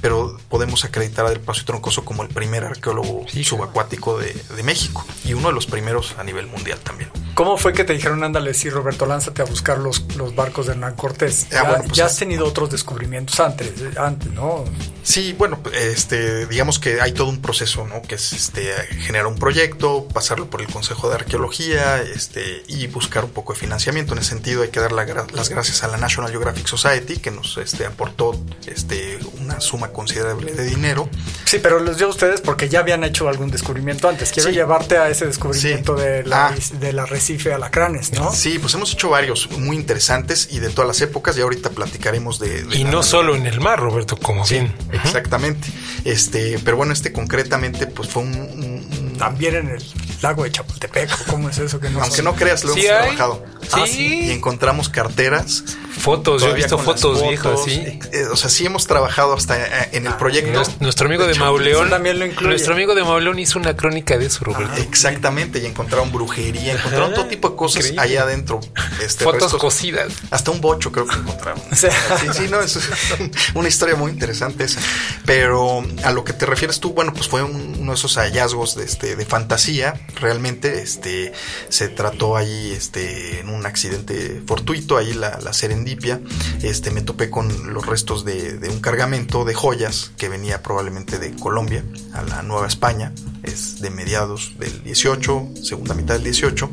pero 0.01 0.39
podemos 0.49 0.85
acreditar 0.85 1.27
a 1.27 1.31
Del 1.31 1.41
Paso 1.41 1.63
y 1.63 1.65
Troncoso 1.65 2.05
como 2.05 2.23
el 2.23 2.29
primer 2.29 2.65
arqueólogo 2.65 3.27
Sí, 3.29 3.45
subacuático 3.45 4.19
de, 4.23 4.35
de 4.57 4.63
México 4.63 5.05
y 5.25 5.35
uno 5.35 5.49
de 5.49 5.55
los 5.55 5.67
primeros 5.67 6.15
a 6.19 6.25
nivel 6.25 6.47
mundial 6.47 6.79
también. 6.81 7.11
¿Cómo 7.35 7.57
fue 7.57 7.73
que 7.73 7.85
te 7.85 7.95
dijeron, 7.95 8.23
ándale, 8.25 8.53
sí, 8.53 8.69
Roberto, 8.69 9.07
lánzate 9.07 9.41
a 9.41 9.47
buscar 9.47 9.79
los, 9.79 10.05
los 10.17 10.35
barcos 10.35 10.67
de 10.67 10.73
Hernán 10.73 10.95
Cortés? 10.97 11.47
Ah, 11.47 11.55
ya 11.55 11.63
bueno, 11.63 11.85
pues 11.85 11.97
ya 11.97 12.05
has 12.05 12.17
tenido 12.17 12.47
otros 12.47 12.71
descubrimientos 12.71 13.41
antes, 13.41 13.69
eh, 13.81 13.93
antes, 13.97 14.31
¿no? 14.33 14.65
Sí, 15.03 15.35
bueno, 15.37 15.59
este, 15.73 16.47
digamos 16.47 16.79
que 16.79 17.01
hay 17.01 17.13
todo 17.13 17.29
un 17.29 17.41
proceso, 17.41 17.87
¿no? 17.87 18.03
Que 18.03 18.17
es 18.17 18.33
este, 18.35 18.73
generar 19.01 19.27
un 19.27 19.37
proyecto, 19.37 20.07
pasarlo 20.13 20.51
por 20.51 20.61
el 20.61 20.67
Consejo 20.69 21.09
de 21.09 21.15
Arqueología, 21.15 22.03
este, 22.03 22.63
y 22.69 22.87
buscar 22.89 23.25
un 23.25 23.31
poco 23.31 23.55
de 23.55 23.59
financiamiento. 23.59 24.13
En 24.13 24.19
ese 24.19 24.29
sentido, 24.31 24.63
hay 24.63 24.69
que 24.69 24.81
dar 24.81 24.93
la 24.93 25.03
las 25.05 25.49
gracias 25.49 25.83
a 25.83 25.89
la 25.89 25.97
National 25.97 26.31
Geographic 26.31 26.67
Society, 26.67 27.17
que 27.17 27.31
nos 27.31 27.57
este, 27.57 27.87
aportó 27.87 28.39
este, 28.67 29.19
una 29.41 29.61
suma 29.61 29.89
considerable 29.89 30.53
de 30.53 30.65
dinero. 30.65 31.09
Sí, 31.45 31.59
pero 31.63 31.81
los 31.81 31.97
dio 31.97 32.07
a 32.07 32.11
ustedes 32.11 32.41
porque 32.41 32.69
ya 32.69 32.81
habían 32.81 33.05
hecho 33.05 33.29
algún 33.29 33.51
descubrimiento 33.51 34.09
antes. 34.13 34.31
Quiero 34.33 34.49
Sí. 34.51 34.55
llevarte 34.55 34.97
a 34.99 35.09
ese 35.09 35.27
descubrimiento 35.27 35.97
Sí. 35.99 36.05
de 36.05 36.23
la, 36.25 36.49
Ah. 36.49 36.55
del 36.81 36.99
arrecife 36.99 37.53
alacranes, 37.53 38.13
¿no? 38.13 38.33
Sí, 38.33 38.59
pues 38.59 38.73
hemos 38.75 38.93
hecho 38.93 39.11
varios 39.11 39.51
muy 39.59 39.77
interesantes 39.77 40.49
y 40.51 40.61
de 40.61 40.71
todas 40.71 40.87
las 40.89 41.01
épocas, 41.01 41.37
y 41.37 41.41
ahorita 41.41 41.71
platicaremos 41.71 42.39
de... 42.39 42.63
de 42.65 42.77
Y 42.79 42.85
no 42.85 43.03
solo 43.03 43.35
en 43.37 43.47
el 43.47 43.61
mar, 43.61 43.79
Roberto, 43.81 44.17
como 44.17 44.45
Sí, 44.47 44.55
bien. 44.55 44.73
exactamente. 44.93 45.69
Este, 46.05 46.59
pero 46.65 46.77
bueno, 46.77 46.93
este 46.93 47.13
concretamente, 47.13 47.87
pues 47.87 48.09
fue 48.09 48.23
un- 48.23 48.35
un- 48.41 48.89
un 48.99 49.17
También 49.19 49.55
en 49.55 49.69
el 49.69 49.83
lago 50.23 50.45
de 50.45 50.53
Chapultepec, 50.53 51.27
¿cómo 51.27 51.49
es 51.51 51.59
eso 51.59 51.79
que 51.81 51.91
no 51.91 52.03
Aunque 52.03 52.23
no 52.23 52.35
creas, 52.35 52.65
lo 52.65 52.75
Sí 52.75 52.87
hemos 52.87 53.01
hay. 53.03 53.17
trabajado. 53.17 53.45
Sí. 53.87 54.25
Y 54.27 54.31
encontramos 54.31 54.89
carteras. 54.89 55.65
Fotos, 55.99 56.43
yo 56.43 56.49
he 56.51 56.55
visto 56.55 56.77
las 56.77 56.85
fotos 56.85 57.23
viejas, 57.23 57.61
sí. 57.65 57.99
Eh, 58.13 58.27
o 58.31 58.37
sea, 58.37 58.51
sí 58.51 58.67
hemos 58.67 58.87
trabajado 58.87 59.35
hasta 59.35 59.57
eh, 59.59 59.89
en 59.93 60.07
el 60.07 60.15
proyecto. 60.15 60.53
Nues- 60.61 60.77
Nuestro 60.81 61.07
amigo 61.07 61.27
de 61.27 61.35
Mauleón. 61.35 61.91
también 61.91 62.19
lo 62.19 62.27
incluye. 62.27 62.49
Nuestro 62.51 62.75
amigo 62.75 62.95
de 62.95 63.03
Mauleón 63.05 63.39
hizo 63.39 63.59
una 63.59 63.77
crónica 63.77 64.19
de 64.19 64.27
eso, 64.27 64.45
Roberto. 64.45 64.81
Exactamente, 64.81 65.59
y 65.61 65.67
encontraron 65.67 66.11
brujería, 66.13 66.73
encontraron 66.73 67.09
Ajá, 67.13 67.15
todo 67.15 67.27
tipo 67.27 67.51
de 67.51 67.57
cosas 67.57 67.77
increíble. 67.87 68.01
ahí 68.03 68.17
adentro. 68.17 68.61
Este, 69.05 69.25
Fotos 69.25 69.53
restos- 69.53 69.61
cocidas. 69.61 70.13
Hasta 70.31 70.51
un 70.51 70.61
bocho 70.61 70.91
creo 70.93 71.07
que 71.07 71.15
encontraron. 71.17 71.61
Sí, 71.73 71.89
sí, 72.35 72.47
no, 72.51 72.61
es 72.61 72.79
una 73.55 73.69
historia 73.69 73.95
muy 73.97 74.11
interesante 74.13 74.65
esa. 74.65 74.81
Pero 75.25 75.85
a 76.05 76.13
lo 76.13 76.25
que 76.25 76.33
te 76.33 76.47
refieres 76.47 76.81
tú, 76.81 76.93
bueno, 76.93 77.13
pues 77.15 77.29
fue 77.29 77.43
un- 77.43 77.77
uno 77.79 77.93
de 77.93 77.97
esos 77.97 78.17
hallazgos 78.17 78.75
de, 78.77 78.85
este, 78.85 79.17
de 79.17 79.25
fantasía. 79.27 79.95
Realmente 80.21 80.83
este, 80.83 81.33
se 81.69 81.89
trató 81.89 82.37
ahí 82.37 82.73
este, 82.73 83.41
en 83.41 83.49
un 83.49 83.67
accidente 83.67 84.43
fortuito, 84.47 84.97
ahí 84.97 85.13
la, 85.13 85.53
serendipia. 85.53 86.21
Este, 86.63 86.91
me 86.91 87.03
topé 87.03 87.31
con 87.31 87.73
los 87.73 87.87
restos 87.87 88.25
de, 88.25 88.69
un 88.71 88.81
cargamento 88.81 89.45
de 89.45 89.55
joyas 89.55 90.13
que 90.17 90.29
venía 90.29 90.63
probablemente 90.63 91.19
de 91.19 91.35
Colombia 91.35 91.85
a 92.13 92.23
la 92.23 92.43
Nueva 92.43 92.67
España. 92.67 93.13
Es 93.43 93.81
de 93.81 93.91
mediados 93.91 94.55
del 94.59 94.83
18, 94.85 95.51
segunda 95.63 95.95
mitad 95.95 96.15
del 96.15 96.25
18, 96.25 96.71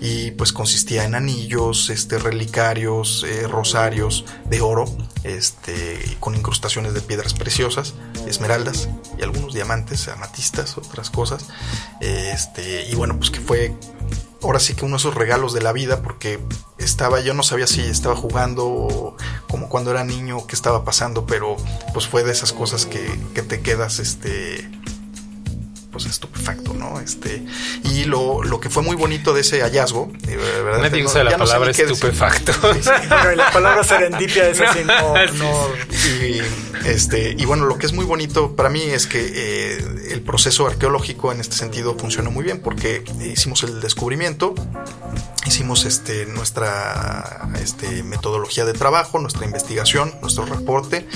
y 0.00 0.30
pues 0.32 0.52
consistía 0.52 1.04
en 1.04 1.14
anillos, 1.14 1.90
este, 1.90 2.18
relicarios, 2.18 3.24
eh, 3.28 3.46
rosarios 3.46 4.24
de 4.48 4.60
oro, 4.62 4.86
este, 5.24 6.16
con 6.20 6.34
incrustaciones 6.34 6.94
de 6.94 7.00
piedras 7.02 7.34
preciosas, 7.34 7.94
esmeraldas 8.26 8.88
y 9.18 9.22
algunos 9.22 9.54
diamantes, 9.54 10.08
amatistas, 10.08 10.76
otras 10.78 11.10
cosas. 11.10 11.46
Este, 12.00 12.86
y 12.88 12.94
bueno, 12.94 13.16
pues 13.16 13.30
que 13.30 13.40
fue 13.40 13.74
ahora 14.42 14.60
sí 14.60 14.74
que 14.74 14.84
uno 14.84 14.96
de 14.96 15.00
esos 15.00 15.14
regalos 15.14 15.52
de 15.52 15.62
la 15.62 15.72
vida, 15.72 16.02
porque 16.02 16.38
estaba, 16.78 17.20
yo 17.20 17.34
no 17.34 17.42
sabía 17.42 17.66
si 17.66 17.80
estaba 17.82 18.14
jugando 18.14 18.66
o 18.66 19.16
como 19.48 19.68
cuando 19.68 19.90
era 19.90 20.04
niño, 20.04 20.46
qué 20.46 20.54
estaba 20.54 20.84
pasando, 20.84 21.26
pero 21.26 21.56
pues 21.92 22.06
fue 22.06 22.22
de 22.24 22.32
esas 22.32 22.52
cosas 22.52 22.86
que, 22.86 23.18
que 23.34 23.42
te 23.42 23.60
quedas, 23.60 23.98
este, 23.98 24.68
pues 25.96 26.04
estupefacto, 26.04 26.74
¿no? 26.74 27.00
Este, 27.00 27.42
y 27.82 28.04
lo, 28.04 28.42
lo 28.42 28.60
que 28.60 28.68
fue 28.68 28.82
muy 28.82 28.96
bonito 28.96 29.32
de 29.32 29.40
ese 29.40 29.62
hallazgo, 29.62 30.12
eh, 30.28 30.36
¿verdad? 30.36 30.90
No, 30.90 31.04
usa 31.06 31.24
la 31.24 31.38
palabra 31.38 31.70
estupefacto. 31.70 32.52
la 33.34 33.50
palabra 33.50 33.82
serendipia 33.82 34.50
es 34.50 34.60
así, 34.60 34.80
no, 34.84 35.14
Y, 36.22 36.42
este, 36.86 37.34
y 37.36 37.44
bueno, 37.46 37.64
lo 37.64 37.78
que 37.78 37.86
es 37.86 37.92
muy 37.92 38.04
bonito 38.04 38.54
para 38.54 38.68
mí 38.68 38.80
es 38.80 39.08
que 39.08 39.18
eh, 39.20 39.84
el 40.10 40.22
proceso 40.22 40.68
arqueológico 40.68 41.32
en 41.32 41.40
este 41.40 41.56
sentido 41.56 41.98
funcionó 41.98 42.30
muy 42.30 42.44
bien 42.44 42.60
porque 42.60 43.02
hicimos 43.20 43.64
el 43.64 43.80
descubrimiento, 43.80 44.54
hicimos 45.44 45.84
este, 45.84 46.26
nuestra 46.26 47.48
este, 47.60 48.04
metodología 48.04 48.64
de 48.64 48.72
trabajo, 48.72 49.18
nuestra 49.18 49.44
investigación, 49.44 50.14
nuestro 50.20 50.46
reporte 50.46 51.08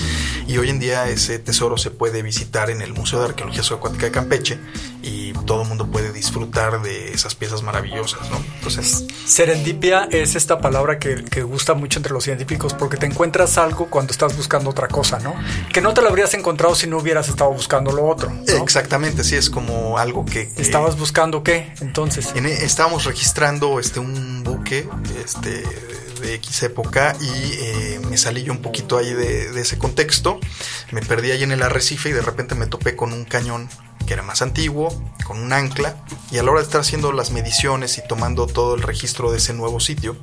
y 0.48 0.58
hoy 0.58 0.70
en 0.70 0.80
día 0.80 1.08
ese 1.08 1.38
tesoro 1.38 1.78
se 1.78 1.92
puede 1.92 2.22
visitar 2.22 2.68
en 2.70 2.82
el 2.82 2.92
Museo 2.92 3.20
de 3.20 3.26
Arqueología 3.26 3.62
Subacuática 3.62 4.06
de 4.06 4.12
Campeche 4.12 4.58
y 5.02 5.32
todo 5.32 5.62
el 5.62 5.68
mundo 5.68 5.86
puede 5.86 6.09
disfrutar 6.20 6.82
de 6.82 7.12
esas 7.12 7.34
piezas 7.34 7.62
maravillosas, 7.62 8.30
¿no? 8.30 8.36
Entonces, 8.56 9.06
serendipia 9.24 10.06
es 10.10 10.34
esta 10.34 10.58
palabra 10.60 10.98
que, 10.98 11.24
que, 11.24 11.42
gusta 11.42 11.72
mucho 11.72 11.98
entre 11.98 12.12
los 12.12 12.24
científicos 12.24 12.74
porque 12.74 12.98
te 12.98 13.06
encuentras 13.06 13.56
algo 13.56 13.86
cuando 13.86 14.12
estás 14.12 14.36
buscando 14.36 14.68
otra 14.68 14.86
cosa, 14.86 15.18
¿no? 15.18 15.34
Que 15.72 15.80
no 15.80 15.94
te 15.94 16.02
lo 16.02 16.08
habrías 16.08 16.34
encontrado 16.34 16.74
si 16.74 16.86
no 16.86 16.98
hubieras 16.98 17.28
estado 17.28 17.50
buscando 17.52 17.90
lo 17.90 18.06
otro. 18.06 18.30
Exactamente, 18.62 19.24
sí, 19.24 19.36
es 19.36 19.48
como 19.48 19.96
algo 19.96 20.26
que... 20.26 20.52
¿Estabas 20.58 20.98
buscando 20.98 21.42
qué 21.42 21.72
entonces? 21.80 22.28
E, 22.34 22.64
estábamos 22.64 23.04
registrando 23.04 23.80
este, 23.80 23.98
un 23.98 24.44
buque 24.44 24.86
este, 25.24 25.64
de 26.20 26.34
X 26.34 26.64
época 26.64 27.16
y 27.18 27.52
eh, 27.54 28.00
me 28.10 28.18
salí 28.18 28.42
yo 28.42 28.52
un 28.52 28.60
poquito 28.60 28.98
ahí 28.98 29.14
de, 29.14 29.50
de 29.52 29.60
ese 29.62 29.78
contexto, 29.78 30.38
me 30.92 31.00
perdí 31.00 31.30
ahí 31.30 31.42
en 31.42 31.52
el 31.52 31.62
arrecife 31.62 32.10
y 32.10 32.12
de 32.12 32.20
repente 32.20 32.54
me 32.54 32.66
topé 32.66 32.94
con 32.94 33.14
un 33.14 33.24
cañón 33.24 33.70
que 34.06 34.14
era 34.14 34.22
más 34.22 34.42
antiguo, 34.42 34.88
con 35.24 35.38
un 35.38 35.52
ancla, 35.52 35.96
y 36.30 36.38
a 36.38 36.42
la 36.42 36.50
hora 36.50 36.60
de 36.60 36.66
estar 36.66 36.80
haciendo 36.80 37.12
las 37.12 37.30
mediciones 37.30 37.98
y 37.98 38.06
tomando 38.06 38.46
todo 38.46 38.74
el 38.74 38.82
registro 38.82 39.30
de 39.30 39.38
ese 39.38 39.54
nuevo 39.54 39.80
sitio, 39.80 40.16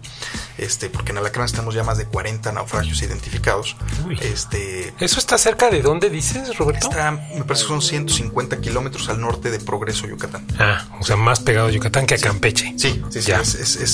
este, 0.57 0.89
porque 0.89 1.11
en 1.11 1.19
Alacrán 1.19 1.47
tenemos 1.47 1.75
ya 1.75 1.83
más 1.83 1.97
de 1.97 2.05
40 2.05 2.51
naufragios 2.51 3.01
identificados. 3.01 3.75
Este, 4.21 4.93
¿Eso 4.99 5.19
está 5.19 5.37
cerca 5.37 5.69
de 5.69 5.81
dónde 5.81 6.09
dices, 6.09 6.57
Roberto? 6.57 6.89
Está, 6.89 7.11
me 7.11 7.43
parece 7.43 7.63
que 7.63 7.69
son 7.69 7.81
150 7.81 8.59
kilómetros 8.59 9.09
al 9.09 9.19
norte 9.19 9.51
de 9.51 9.59
Progreso, 9.59 10.07
Yucatán. 10.07 10.45
Ah, 10.59 10.85
o 10.99 11.03
sea, 11.03 11.15
más 11.15 11.39
pegado 11.39 11.67
a 11.67 11.71
Yucatán 11.71 12.05
que 12.05 12.15
a 12.15 12.17
Campeche. 12.17 12.73
Sí, 12.77 13.03
sí, 13.09 13.21
sí. 13.21 13.31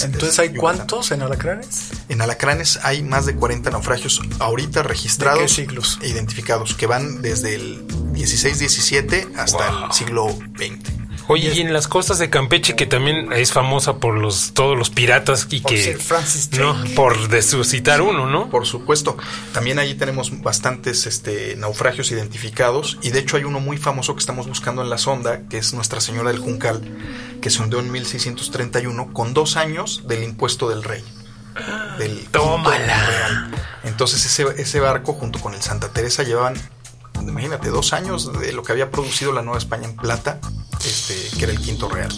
Entonces, 0.03 0.39
¿hay 0.39 0.53
cuántos 0.53 1.12
en 1.12 1.22
Alacranes? 1.22 1.91
En 2.10 2.22
Alacranes 2.22 2.79
hay 2.84 3.03
más 3.03 3.25
de 3.25 3.36
40 3.36 3.70
naufragios 3.72 4.22
ahorita 4.39 4.84
registrados. 4.84 5.41
qué 5.41 5.48
siglos? 5.48 6.00
E 6.01 6.10
identificados, 6.10 6.74
que 6.74 6.88
van 6.88 7.22
desde 7.22 7.55
el 7.55 7.88
16-17 7.88 9.36
hasta 9.38 9.67
el 9.67 9.91
siglo 9.91 10.29
XX. 10.29 11.02
Oye, 11.27 11.53
y 11.53 11.62
en 11.62 11.74
las 11.74 11.88
costas 11.88 12.20
de 12.20 12.30
Campeche, 12.30 12.75
que 12.75 12.86
también 12.86 13.32
es 13.32 13.51
famosa 13.51 13.98
por 13.98 14.15
los 14.15 14.53
todos 14.53 14.77
los 14.77 14.89
piratas 14.89 15.48
y 15.50 15.62
que 15.62 15.98
no 16.58 16.75
por 16.96 17.30
desuscitar 17.30 18.01
uno, 18.01 18.27
¿no? 18.27 18.50
Por 18.50 18.65
supuesto. 18.65 19.18
También 19.53 19.80
ahí 19.80 19.96
tenemos 19.96 20.42
bastantes 20.42 21.06
este, 21.06 21.56
naufragios 21.56 22.12
identificados 22.12 22.98
y 23.01 23.12
de 23.12 23.20
hecho 23.20 23.38
hay 23.38 23.46
uno 23.46 23.60
muy 23.60 23.77
famoso 23.77 24.15
que 24.15 24.20
estamos 24.20 24.48
buscando 24.48 24.82
en 24.82 24.89
la 24.89 24.98
sonda, 24.98 25.48
que 25.50 25.58
es 25.58 25.74
Nuestra 25.74 26.01
Señora 26.01 26.32
del 26.32 26.39
Juncal, 26.39 26.82
que 27.42 27.50
se 27.50 27.62
hundió 27.62 27.80
en 27.80 27.92
1631 27.92 29.13
con 29.13 29.34
dos 29.34 29.56
años 29.56 30.03
del 30.08 30.24
impuesto 30.24 30.70
del 30.70 30.84
rey. 30.84 31.03
Del 32.00 32.25
Tómala. 32.30 33.51
Entonces 33.84 34.25
ese, 34.25 34.46
ese 34.58 34.80
barco 34.80 35.13
junto 35.13 35.39
con 35.39 35.53
el 35.53 35.62
Santa 35.62 35.89
Teresa 35.89 36.24
llevaban 36.24 36.56
imagínate, 37.27 37.70
dos 37.70 37.94
años 37.94 38.32
de 38.39 38.53
lo 38.53 38.63
que 38.63 38.72
había 38.72 38.92
producido 38.92 39.32
la 39.32 39.42
Nueva 39.42 39.58
España 39.58 39.88
en 39.88 39.96
plata, 39.96 40.39
este, 40.86 41.38
que 41.38 41.46
era 41.46 41.53
el 41.53 41.60
quinto 41.60 41.89
real. 41.89 42.12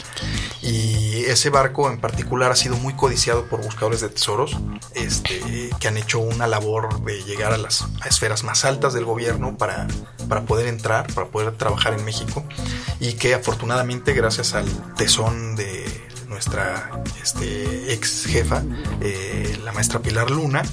Y 0.62 1.26
ese 1.26 1.50
barco 1.50 1.90
en 1.90 2.00
particular 2.00 2.52
ha 2.52 2.56
sido 2.56 2.76
muy 2.78 2.96
codiciado 2.96 3.46
por 3.46 3.64
buscadores 3.64 4.02
de 4.02 4.10
tesoros, 4.10 4.58
este, 4.94 5.70
que 5.80 5.88
han 5.88 5.98
hecho 5.98 6.20
una 6.20 6.48
labor 6.48 7.02
de 7.02 7.24
llegar 7.24 7.54
a 7.54 7.58
las 7.58 7.86
esferas 8.06 8.44
más 8.44 8.66
altas 8.66 8.94
del 8.94 9.06
gobierno 9.06 9.58
para, 9.58 9.88
para 10.28 10.42
poder 10.42 10.68
entrar, 10.68 11.12
para 11.14 11.28
poder 11.28 11.56
trabajar 11.56 11.94
en 11.94 12.04
México, 12.04 12.44
y 13.00 13.14
que 13.14 13.36
afortunadamente 13.36 14.14
gracias 14.14 14.54
al 14.54 14.66
tesón 14.96 15.56
de 15.56 15.85
nuestra 16.36 16.92
este, 17.24 17.94
ex 17.94 18.25
jefa, 18.25 18.62
eh, 19.00 19.58
la 19.63 19.72
maestra 19.72 20.01
Pilar 20.01 20.30
Luna, 20.30 20.63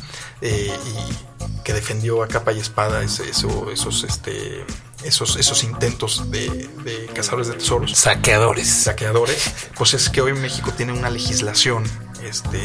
eh, 0.41 0.77
y 0.87 1.63
que 1.63 1.73
defendió 1.73 2.25
a 2.25 2.27
capa 2.27 2.53
y 2.53 2.59
espada 2.59 3.01
esos, 3.05 4.03
este, 4.03 4.67
esos, 5.05 5.37
esos 5.37 5.63
intentos 5.63 6.33
de, 6.33 6.69
de, 6.83 7.07
cazadores 7.15 7.47
de 7.47 7.55
tesoros. 7.55 7.93
Saqueadores. 7.97 8.69
Saqueadores. 8.69 9.53
Pues 9.77 9.95
es 9.95 10.11
que 10.11 10.21
hoy 10.21 10.33
México 10.33 10.73
tiene 10.77 10.93
una 10.93 11.11
legislación 11.11 11.85
este, 12.25 12.61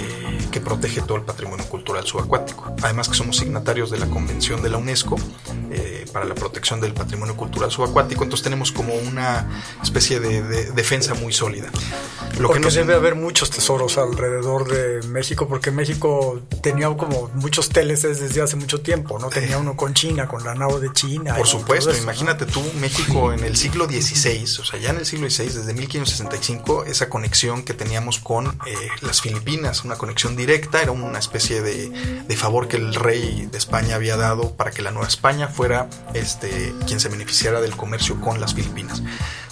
que 0.51 0.61
protege 0.61 1.01
todo 1.01 1.17
el 1.17 1.23
patrimonio 1.23 1.65
cultural 1.65 2.05
subacuático. 2.05 2.75
Además 2.81 3.09
que 3.09 3.15
somos 3.15 3.37
signatarios 3.37 3.91
de 3.91 3.99
la 3.99 4.07
Convención 4.07 4.61
de 4.61 4.69
la 4.69 4.77
UNESCO 4.77 5.17
eh, 5.71 6.05
para 6.11 6.25
la 6.25 6.35
protección 6.35 6.79
del 6.79 6.93
patrimonio 6.93 7.35
cultural 7.35 7.71
subacuático, 7.71 8.23
entonces 8.23 8.43
tenemos 8.43 8.71
como 8.71 8.93
una 8.93 9.61
especie 9.83 10.19
de, 10.19 10.41
defensa 10.71 11.13
muy 11.13 11.33
sólida. 11.33 11.69
Lo 12.39 12.47
porque 12.47 12.61
que 12.61 12.69
debe 12.69 12.95
haber 12.95 13.15
muchos 13.15 13.49
tesoros 13.49 13.97
alrededor 13.97 14.67
de 14.67 15.07
México, 15.07 15.47
porque 15.47 15.71
México 15.71 16.41
tenía 16.61 16.87
como 16.95 17.29
muchos 17.33 17.69
TLCs 17.69 18.19
desde 18.19 18.41
hace 18.41 18.55
mucho 18.55 18.81
tiempo, 18.81 19.17
¿no? 19.19 19.29
Tenía 19.29 19.57
uno 19.57 19.75
con 19.75 19.93
China, 19.93 20.27
con 20.27 20.43
la 20.43 20.53
nao 20.53 20.79
de 20.79 20.91
China. 20.93 21.35
Por 21.35 21.47
supuesto, 21.47 21.95
imagínate 21.95 22.45
tú, 22.45 22.63
México 22.79 23.33
en 23.33 23.43
el 23.43 23.55
siglo 23.55 23.85
XVI, 23.85 24.43
o 24.43 24.65
sea, 24.65 24.79
ya 24.79 24.91
en 24.91 24.97
el 24.97 25.05
siglo 25.05 25.29
XVI, 25.29 25.45
desde 25.45 25.73
1565, 25.73 26.85
esa 26.85 27.09
conexión 27.09 27.63
que 27.63 27.73
teníamos 27.73 28.19
con 28.19 28.47
eh, 28.65 28.75
las 29.01 29.21
Filipinas, 29.21 29.46
una 29.83 29.95
conexión 29.97 30.35
directa, 30.35 30.81
era 30.81 30.91
una 30.91 31.19
especie 31.19 31.61
de, 31.61 31.89
de 31.89 32.35
favor 32.35 32.67
que 32.67 32.75
el 32.77 32.93
rey 32.93 33.47
de 33.49 33.57
España 33.57 33.95
había 33.95 34.17
dado 34.17 34.51
para 34.55 34.71
que 34.71 34.81
la 34.81 34.91
Nueva 34.91 35.07
España 35.07 35.47
fuera 35.47 35.89
este, 36.13 36.73
quien 36.85 36.99
se 36.99 37.07
beneficiara 37.07 37.61
del 37.61 37.75
comercio 37.75 38.19
con 38.19 38.41
las 38.41 38.53
Filipinas. 38.53 39.01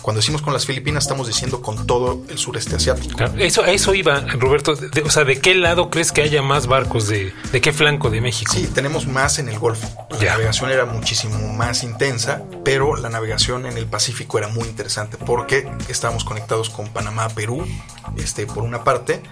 Cuando 0.01 0.19
decimos 0.19 0.43
con 0.43 0.53
las 0.53 0.67
Filipinas, 0.67 1.05
estamos 1.05 1.25
diciendo 1.25 1.63
con 1.63 1.87
todo 1.87 2.21
el 2.29 2.37
sureste 2.37 2.75
asiático. 2.75 3.23
eso, 3.39 3.65
eso 3.65 3.95
iba, 3.95 4.19
Roberto. 4.19 4.77
o 5.03 5.09
sea, 5.09 5.23
¿de 5.23 5.39
qué 5.39 5.55
lado 5.55 5.89
crees 5.89 6.11
que 6.11 6.21
haya 6.21 6.43
más 6.43 6.67
barcos? 6.67 7.07
¿De, 7.07 7.33
de 7.51 7.59
qué 7.59 7.73
flanco 7.73 8.11
de 8.11 8.21
México? 8.21 8.53
Sí, 8.53 8.69
tenemos 8.71 9.07
más 9.07 9.39
en 9.39 9.49
el 9.49 9.57
Golfo. 9.57 9.87
La 10.11 10.33
navegación 10.33 10.69
era 10.69 10.85
muchísimo 10.85 11.51
más 11.53 11.81
intensa, 11.81 12.43
pero 12.63 12.95
la 12.97 13.09
navegación 13.09 13.65
en 13.65 13.79
el 13.79 13.87
Pacífico 13.87 14.37
era 14.37 14.47
muy 14.47 14.67
interesante 14.67 15.17
porque 15.17 15.67
estábamos 15.89 16.23
conectados 16.23 16.69
con 16.69 16.87
Panamá, 16.89 17.29
Perú, 17.29 17.65
este, 18.17 18.45
por 18.45 18.63
una 18.63 18.83
parte, 18.83 19.23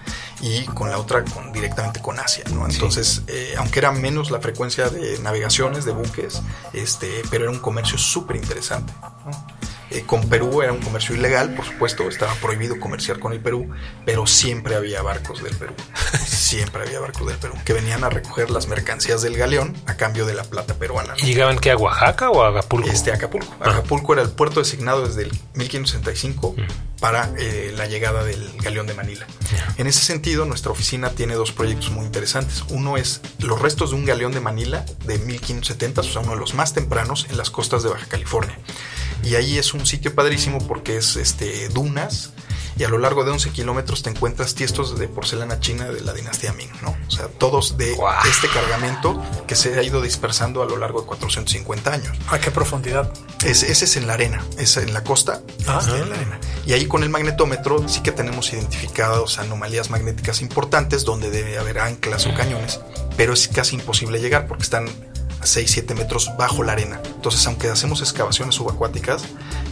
y 0.44 0.66
con 0.66 0.90
la 0.90 0.98
otra 0.98 1.24
con, 1.24 1.52
directamente 1.52 2.02
con 2.02 2.18
Asia. 2.20 2.44
¿no? 2.52 2.66
Entonces, 2.66 3.22
eh, 3.28 3.54
aunque 3.56 3.78
era 3.78 3.92
menos 3.92 4.30
la 4.30 4.40
frecuencia 4.40 4.90
de 4.90 5.18
navegaciones, 5.20 5.86
de 5.86 5.92
buques, 5.92 6.42
este, 6.74 7.22
pero 7.30 7.44
era 7.44 7.50
un 7.50 7.60
comercio 7.60 7.96
súper 7.96 8.36
interesante. 8.36 8.92
Eh, 9.94 10.02
con 10.04 10.28
Perú 10.28 10.60
era 10.60 10.72
un 10.72 10.80
comercio 10.80 11.14
ilegal, 11.14 11.54
por 11.54 11.64
supuesto, 11.64 12.08
estaba 12.08 12.34
prohibido 12.34 12.80
comerciar 12.80 13.20
con 13.20 13.32
el 13.32 13.38
Perú, 13.38 13.70
pero 14.04 14.26
siempre 14.26 14.74
había 14.74 15.02
barcos 15.02 15.40
del 15.40 15.54
Perú, 15.54 15.72
siempre 16.26 16.82
había 16.82 16.98
barcos 16.98 17.28
del 17.28 17.36
Perú, 17.36 17.54
que 17.64 17.72
venían 17.72 18.02
a 18.02 18.10
recoger 18.10 18.50
las 18.50 18.66
mercancías 18.66 19.22
del 19.22 19.36
galeón 19.36 19.76
a 19.86 19.96
cambio 19.96 20.26
de 20.26 20.34
la 20.34 20.42
plata 20.42 20.74
peruana. 20.74 21.14
¿Y 21.18 21.26
llegaban 21.26 21.58
que 21.60 21.70
a 21.70 21.76
Oaxaca 21.76 22.30
o 22.30 22.42
a 22.42 22.48
Acapulco? 22.48 22.88
Este, 22.88 23.12
Acapulco. 23.12 23.54
Ah. 23.60 23.70
Acapulco 23.70 24.14
era 24.14 24.22
el 24.22 24.30
puerto 24.30 24.58
designado 24.58 25.06
desde 25.06 25.22
el 25.22 25.30
1565 25.54 26.56
mm. 26.56 26.98
para 26.98 27.32
eh, 27.38 27.72
la 27.76 27.86
llegada 27.86 28.24
del 28.24 28.52
galeón 28.60 28.88
de 28.88 28.94
Manila. 28.94 29.26
En 29.76 29.86
ese 29.86 30.00
sentido, 30.00 30.44
nuestra 30.44 30.72
oficina 30.72 31.10
tiene 31.10 31.34
dos 31.34 31.52
proyectos 31.52 31.92
muy 31.92 32.04
interesantes. 32.04 32.64
Uno 32.68 32.96
es 32.96 33.20
los 33.38 33.62
restos 33.62 33.90
de 33.90 33.96
un 33.96 34.06
galeón 34.06 34.32
de 34.32 34.40
Manila 34.40 34.84
de 35.04 35.18
1570, 35.18 36.00
o 36.00 36.04
sea, 36.04 36.22
uno 36.22 36.32
de 36.32 36.40
los 36.40 36.54
más 36.54 36.74
tempranos 36.74 37.26
en 37.30 37.36
las 37.36 37.50
costas 37.50 37.84
de 37.84 37.90
Baja 37.90 38.06
California. 38.06 38.58
Y 39.24 39.36
ahí 39.36 39.58
es 39.58 39.74
un 39.74 39.86
sitio 39.86 40.14
padrísimo 40.14 40.58
porque 40.66 40.96
es 40.96 41.16
este, 41.16 41.68
dunas 41.70 42.34
y 42.76 42.84
a 42.84 42.88
lo 42.88 42.98
largo 42.98 43.24
de 43.24 43.30
11 43.30 43.50
kilómetros 43.50 44.02
te 44.02 44.10
encuentras 44.10 44.54
tiestos 44.54 44.98
de 44.98 45.06
porcelana 45.06 45.60
china 45.60 45.86
de 45.86 46.00
la 46.00 46.12
dinastía 46.12 46.52
Ming, 46.52 46.70
¿no? 46.82 46.96
O 47.06 47.10
sea, 47.10 47.28
todos 47.28 47.76
de 47.76 47.96
este 48.28 48.48
cargamento 48.48 49.22
que 49.46 49.54
se 49.54 49.78
ha 49.78 49.82
ido 49.82 50.00
dispersando 50.02 50.62
a 50.62 50.66
lo 50.66 50.76
largo 50.76 51.02
de 51.02 51.06
450 51.06 51.92
años. 51.92 52.18
¿A 52.28 52.38
qué 52.38 52.50
profundidad? 52.50 53.12
ese 53.44 53.72
es 53.72 53.96
en 53.96 54.06
la 54.06 54.14
arena, 54.14 54.44
es 54.58 54.76
en 54.76 54.92
la 54.92 55.04
costa, 55.04 55.42
ah. 55.66 55.78
este, 55.80 56.00
en 56.00 56.10
la 56.10 56.16
arena. 56.16 56.40
Y 56.66 56.72
ahí 56.72 56.86
con 56.86 57.02
el 57.02 57.10
magnetómetro 57.10 57.88
sí 57.88 58.00
que 58.00 58.10
tenemos 58.10 58.52
identificados 58.52 59.38
anomalías 59.38 59.90
magnéticas 59.90 60.40
importantes 60.40 61.04
donde 61.04 61.30
debe 61.30 61.58
haber 61.58 61.78
anclas 61.78 62.26
o 62.26 62.34
cañones, 62.34 62.80
pero 63.16 63.34
es 63.34 63.48
casi 63.48 63.76
imposible 63.76 64.18
llegar 64.18 64.46
porque 64.48 64.64
están 64.64 64.88
6-7 65.44 65.94
metros 65.94 66.30
bajo 66.38 66.62
la 66.62 66.72
arena. 66.72 67.00
Entonces, 67.14 67.46
aunque 67.46 67.68
hacemos 67.68 68.00
excavaciones 68.00 68.54
subacuáticas, 68.54 69.24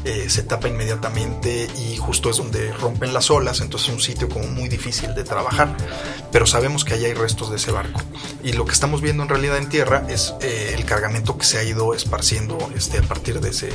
eh, 0.05 0.27
se 0.29 0.43
tapa 0.43 0.69
inmediatamente 0.69 1.69
y 1.79 1.97
justo 1.97 2.31
es 2.31 2.37
donde 2.37 2.73
rompen 2.73 3.13
las 3.13 3.31
olas, 3.31 3.61
entonces 3.61 3.89
es 3.89 3.95
un 3.95 4.01
sitio 4.01 4.29
como 4.29 4.47
muy 4.49 4.69
difícil 4.69 5.15
de 5.15 5.25
trabajar. 5.25 5.77
Pero 6.31 6.47
sabemos 6.47 6.85
que 6.85 6.95
allá 6.95 7.09
hay 7.09 7.15
restos 7.15 7.51
de 7.51 7.57
ese 7.57 7.71
barco. 7.73 8.01
Y 8.43 8.53
lo 8.53 8.65
que 8.65 8.73
estamos 8.73 9.01
viendo 9.01 9.23
en 9.23 9.29
realidad 9.29 9.59
en 9.59 9.69
tierra 9.69 10.05
es 10.09 10.35
eh, 10.41 10.75
el 10.77 10.85
cargamento 10.85 11.37
que 11.37 11.45
se 11.45 11.59
ha 11.59 11.63
ido 11.63 11.95
esparciendo 11.95 12.59
este, 12.75 12.99
a 12.99 13.03
partir 13.03 13.41
de 13.41 13.51
ese, 13.51 13.69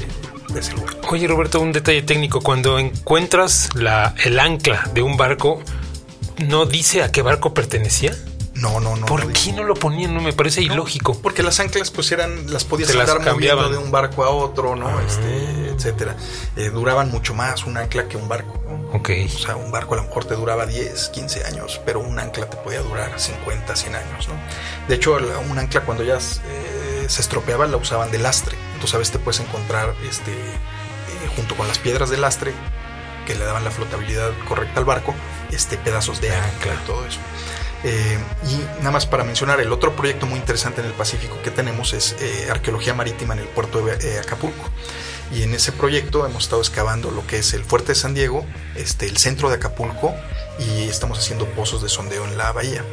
de 0.50 0.60
ese 0.60 0.74
lugar. 0.74 0.98
Oye, 1.10 1.28
Roberto, 1.28 1.62
un 1.62 1.72
detalle 1.72 2.02
técnico. 2.02 2.42
Cuando 2.42 2.80
encuentras 2.80 3.70
la, 3.76 4.16
el 4.24 4.40
ancla 4.40 4.90
de 4.94 5.02
un 5.02 5.18
barco, 5.18 5.62
¿no 6.38 6.66
dice 6.66 7.04
a 7.04 7.12
qué 7.12 7.22
barco 7.22 7.54
pertenecía? 7.54 8.16
No, 8.58 8.80
no, 8.80 8.96
no. 8.96 9.06
¿Por 9.06 9.32
qué 9.34 9.54
no 9.54 9.64
lo 9.64 9.76
ponían? 9.76 10.14
No 10.14 10.22
me 10.22 10.34
parece 10.34 10.62
ilógico. 10.62 11.18
Porque 11.20 11.44
las 11.44 11.60
anclas 11.60 11.92
pues 11.92 12.12
eran, 12.12 12.52
las 12.52 12.64
podías 12.64 12.90
andar 12.92 13.20
moviendo 13.34 13.70
de 13.70 13.78
un 13.78 13.92
barco 13.92 14.24
a 14.24 14.30
otro, 14.30 14.76
¿no? 14.76 14.88
Ah. 14.88 15.04
Este, 15.06 15.70
etcétera. 15.70 16.16
Eh, 16.56 16.70
duraban 16.70 17.12
mucho 17.12 17.34
más 17.34 17.66
un 17.66 17.78
ancla 17.78 18.08
que 18.08 18.18
un 18.18 18.28
barco. 18.28 18.54
Ok. 18.94 19.10
O 19.26 19.38
sea, 19.38 19.56
un 19.56 19.72
barco 19.72 19.94
a 19.94 19.98
lo 19.98 20.04
mejor 20.04 20.26
te 20.26 20.36
duraba 20.36 20.66
10, 20.66 21.10
15 21.10 21.46
años, 21.46 21.80
pero 21.86 22.00
un 22.00 22.18
ancla 22.20 22.50
te 22.50 22.58
podía 22.58 22.82
durar 22.82 23.20
50, 23.20 23.76
100 23.76 23.96
años, 23.96 24.28
¿no? 24.28 24.36
De 24.88 24.96
hecho, 24.96 25.18
un 25.50 25.60
ancla 25.60 25.82
cuando 25.82 26.04
ya 26.04 26.18
eh, 26.18 27.06
se 27.08 27.22
estropeaba 27.22 27.68
la 27.68 27.78
usaban 27.78 28.12
de 28.12 28.18
lastre. 28.18 28.58
Entonces 28.74 28.96
a 28.96 28.98
veces 28.98 29.14
te 29.14 29.20
puedes 29.20 29.40
encontrar 29.40 29.94
este, 30.10 30.32
eh, 30.32 31.30
junto 31.36 31.56
con 31.56 31.68
las 31.68 31.78
piedras 31.80 32.10
de 32.10 32.18
lastre 32.18 32.54
que 33.26 33.36
le 33.36 33.44
daban 33.44 33.64
la 33.64 33.72
flotabilidad 33.72 34.32
correcta 34.48 34.80
al 34.80 34.86
barco, 34.86 35.14
este, 35.52 35.78
pedazos 35.78 36.22
de 36.22 36.34
ancla 36.34 36.74
y 36.74 36.88
todo 36.88 37.06
eso. 37.06 37.20
Eh, 37.90 38.18
y 38.50 38.80
nada 38.80 38.92
más 38.92 39.06
para 39.06 39.24
mencionar, 39.24 39.62
el 39.62 39.72
otro 39.72 39.96
proyecto 39.96 40.26
muy 40.26 40.38
interesante 40.38 40.82
en 40.82 40.88
el 40.88 40.94
Pacífico 40.94 41.38
que 41.42 41.52
tenemos 41.52 41.94
es 41.94 42.18
eh, 42.20 42.50
arqueología 42.52 42.94
marítima 42.94 43.34
en 43.34 43.40
el 43.40 43.48
puerto 43.48 43.82
de 43.82 43.94
eh, 43.94 44.20
Acapulco. 44.20 44.70
Y 45.34 45.44
en 45.44 45.54
ese 45.54 45.72
proyecto 45.72 46.26
hemos 46.26 46.44
estado 46.44 46.62
excavando 46.62 47.12
lo 47.12 47.26
que 47.26 47.40
es 47.40 47.54
el 47.54 47.64
fuerte 47.64 47.90
de 47.90 47.96
San 47.96 48.14
Diego, 48.14 48.46
este, 48.76 49.06
el 49.06 49.16
centro 49.16 49.48
de 49.48 49.56
Acapulco 49.56 50.14
y 50.60 50.90
estamos 50.90 51.18
haciendo 51.18 51.46
pozos 51.46 51.82
de 51.82 51.88
sondeo 51.88 52.26
en 52.26 52.38
la 52.38 52.52
bahía. 52.52 52.84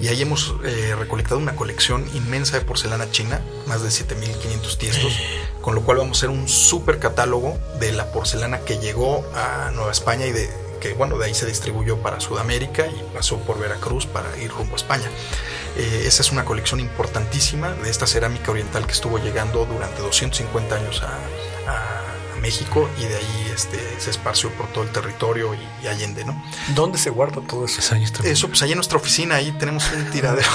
Y 0.00 0.08
ahí 0.08 0.20
hemos 0.20 0.54
recolectado 0.98 1.38
una 1.38 1.54
colección 1.54 2.06
inmensa 2.14 2.58
de 2.58 2.64
porcelana 2.64 3.10
china, 3.10 3.40
más 3.66 3.82
de 3.82 3.90
7500 3.90 4.78
tiestos, 4.78 5.12
con 5.60 5.74
lo 5.74 5.82
cual 5.82 5.98
vamos 5.98 6.16
a 6.16 6.20
hacer 6.20 6.30
un 6.30 6.48
super 6.48 6.98
catálogo 6.98 7.58
de 7.78 7.92
la 7.92 8.10
porcelana 8.10 8.60
que 8.60 8.78
llegó 8.78 9.24
a 9.34 9.70
Nueva 9.72 9.92
España 9.92 10.26
y 10.26 10.32
de 10.32 10.61
que 10.82 10.94
bueno, 10.94 11.16
de 11.16 11.26
ahí 11.26 11.34
se 11.34 11.46
distribuyó 11.46 11.98
para 11.98 12.18
Sudamérica 12.18 12.88
y 12.88 13.14
pasó 13.14 13.38
por 13.38 13.56
Veracruz 13.60 14.04
para 14.04 14.36
ir 14.36 14.50
rumbo 14.50 14.72
a 14.72 14.76
España. 14.76 15.08
Eh, 15.76 16.02
esa 16.06 16.22
es 16.22 16.32
una 16.32 16.44
colección 16.44 16.80
importantísima 16.80 17.72
de 17.72 17.88
esta 17.88 18.08
cerámica 18.08 18.50
oriental 18.50 18.84
que 18.84 18.92
estuvo 18.92 19.18
llegando 19.18 19.64
durante 19.64 20.02
250 20.02 20.74
años 20.74 21.02
a, 21.04 22.11
México 22.42 22.90
y 22.98 23.04
de 23.04 23.16
ahí 23.16 23.52
este, 23.54 23.78
se 23.98 24.10
esparció 24.10 24.50
por 24.50 24.66
todo 24.66 24.84
el 24.84 24.90
territorio 24.90 25.54
y, 25.54 25.86
Allende, 25.86 26.24
¿no? 26.24 26.42
¿Dónde 26.74 26.98
se 26.98 27.10
guarda 27.10 27.40
todo 27.40 27.64
eso? 27.64 27.80
Eso, 28.24 28.48
pues 28.48 28.62
ahí 28.62 28.72
en 28.72 28.76
nuestra 28.76 28.98
oficina, 28.98 29.36
ahí 29.36 29.52
tenemos 29.52 29.90
un 29.92 30.10
tiradero. 30.10 30.48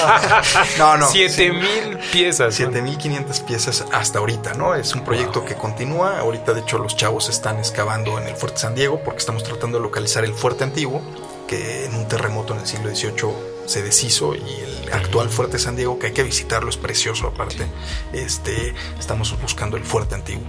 no, 0.78 0.96
no. 0.96 1.08
Siete 1.08 1.52
mil 1.52 1.98
piezas. 2.12 2.54
Siete 2.54 2.82
mil 2.82 2.98
quinientas 2.98 3.40
piezas 3.40 3.84
hasta 3.92 4.18
ahorita, 4.18 4.54
¿no? 4.54 4.74
Es 4.74 4.94
un 4.94 5.04
proyecto 5.04 5.44
que 5.44 5.54
continúa. 5.54 6.18
Ahorita, 6.18 6.52
de 6.52 6.60
hecho, 6.60 6.78
los 6.78 6.96
chavos 6.96 7.28
están 7.28 7.58
excavando 7.58 8.18
en 8.18 8.26
el 8.26 8.36
Fuerte 8.36 8.58
San 8.58 8.74
Diego 8.74 9.00
porque 9.04 9.18
estamos 9.18 9.44
tratando 9.44 9.78
de 9.78 9.84
localizar 9.84 10.24
el 10.24 10.34
fuerte 10.34 10.64
antiguo, 10.64 11.02
que 11.46 11.84
en 11.84 11.94
un 11.94 12.08
terremoto 12.08 12.54
en 12.54 12.60
el 12.60 12.66
siglo 12.66 12.94
XVIII 12.94 13.54
se 13.66 13.82
deshizo 13.82 14.34
y 14.34 14.38
el 14.40 14.73
actual 14.94 15.28
fuerte 15.28 15.58
San 15.58 15.76
Diego 15.76 15.98
que 15.98 16.08
hay 16.08 16.12
que 16.12 16.22
visitarlo 16.22 16.70
es 16.70 16.76
precioso 16.76 17.26
aparte. 17.26 17.66
Este 18.12 18.74
estamos 18.98 19.34
buscando 19.40 19.76
el 19.76 19.84
fuerte 19.84 20.14
antiguo. 20.14 20.44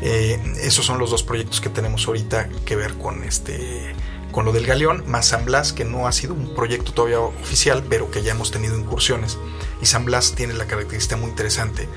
Eh, 0.00 0.40
esos 0.62 0.84
son 0.84 0.98
los 0.98 1.10
dos 1.10 1.22
proyectos 1.22 1.60
que 1.60 1.68
tenemos 1.68 2.06
ahorita 2.06 2.48
que 2.64 2.76
ver 2.76 2.94
con 2.94 3.24
este 3.24 3.94
con 4.32 4.44
lo 4.44 4.52
del 4.52 4.66
galeón 4.66 5.04
más 5.06 5.28
San 5.28 5.44
Blas 5.44 5.72
que 5.72 5.84
no 5.84 6.08
ha 6.08 6.12
sido 6.12 6.34
un 6.34 6.54
proyecto 6.54 6.92
todavía 6.92 7.20
oficial 7.20 7.84
pero 7.88 8.10
que 8.10 8.22
ya 8.22 8.32
hemos 8.32 8.50
tenido 8.50 8.76
incursiones. 8.76 9.38
Y 9.80 9.86
San 9.86 10.04
Blas 10.04 10.34
tiene 10.34 10.54
la 10.54 10.66
característica 10.66 11.16
muy 11.16 11.30
interesante 11.30 11.88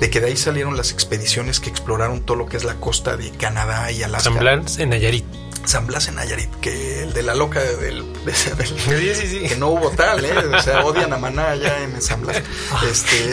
de 0.00 0.10
que 0.10 0.20
de 0.20 0.28
ahí 0.28 0.36
salieron 0.36 0.76
las 0.76 0.92
expediciones 0.92 1.60
que 1.60 1.70
exploraron 1.70 2.20
todo 2.20 2.36
lo 2.36 2.46
que 2.46 2.56
es 2.56 2.64
la 2.64 2.74
costa 2.74 3.16
de 3.16 3.30
Canadá 3.30 3.90
y 3.92 4.02
Alaska. 4.02 4.30
San 4.30 4.38
Blas 4.38 4.78
en 4.78 4.90
Nayarit 4.90 5.43
San 5.66 5.86
Blas 5.86 6.08
en 6.08 6.16
Nayarit, 6.16 6.50
que 6.56 7.02
el 7.02 7.12
de 7.12 7.22
la 7.22 7.34
loca 7.34 7.60
del, 7.60 8.04
que 9.48 9.56
no 9.58 9.68
hubo 9.68 9.90
tal, 9.90 10.24
¿eh? 10.24 10.36
o 10.36 10.62
sea, 10.62 10.84
odian 10.84 11.12
a 11.12 11.18
Maná 11.18 11.50
allá 11.50 11.82
en 11.82 12.00
San 12.00 12.22
Blas. 12.22 12.42
Este 12.90 13.32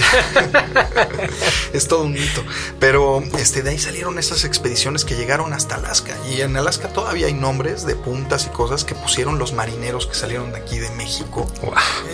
es 1.74 1.88
todo 1.88 2.04
un 2.04 2.14
mito. 2.14 2.44
Pero 2.80 3.24
este 3.38 3.62
de 3.62 3.72
ahí 3.72 3.80
salieron 3.80 4.20
esas 4.20 4.44
expediciones 4.44 5.06
que 5.06 5.16
llegaron 5.16 5.54
hasta 5.54 5.76
Alaska. 5.76 6.18
Y 6.30 6.42
en 6.42 6.56
Alaska 6.56 6.90
todavía 6.90 7.28
hay 7.28 7.34
nombres 7.34 7.86
de 7.86 7.96
puntas 7.96 8.46
y 8.46 8.50
cosas 8.50 8.84
que 8.84 8.96
pusieron 8.96 9.40
los 9.40 9.54
marineros 9.54 10.08
que 10.08 10.16
salieron 10.16 10.52
de 10.52 10.60
aquí 10.60 10.80
de 10.80 10.90
México. 10.92 11.48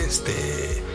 Este 0.06 0.87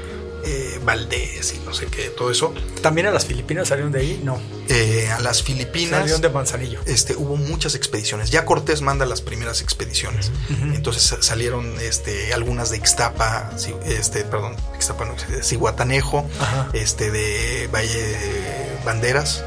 eh, 0.45 0.79
Valdés 0.83 1.53
y 1.53 1.65
no 1.65 1.73
sé 1.73 1.87
qué, 1.87 2.09
todo 2.09 2.31
eso. 2.31 2.53
¿También 2.81 3.07
a 3.07 3.11
las 3.11 3.25
Filipinas 3.25 3.67
salieron 3.67 3.91
de 3.91 3.99
ahí? 3.99 4.21
No. 4.23 4.39
Eh, 4.69 5.09
a 5.11 5.19
las 5.19 5.43
Filipinas. 5.43 5.99
Salieron 5.99 6.21
de 6.21 6.29
Manzanillo. 6.29 6.79
Este, 6.85 7.15
hubo 7.15 7.35
muchas 7.35 7.75
expediciones. 7.75 8.29
Ya 8.29 8.45
Cortés 8.45 8.81
manda 8.81 9.05
las 9.05 9.21
primeras 9.21 9.61
expediciones. 9.61 10.31
Entonces 10.49 11.17
salieron 11.21 11.75
este, 11.79 12.33
algunas 12.33 12.69
de 12.69 12.77
Ixtapa, 12.77 13.51
este, 13.85 14.23
perdón, 14.23 14.55
Ixtapa 14.75 15.05
no, 15.05 15.15
de 15.15 15.43
Cihuatanejo, 15.43 16.25
este, 16.73 17.11
de 17.11 17.67
Valle 17.73 18.17
Banderas, 18.85 19.43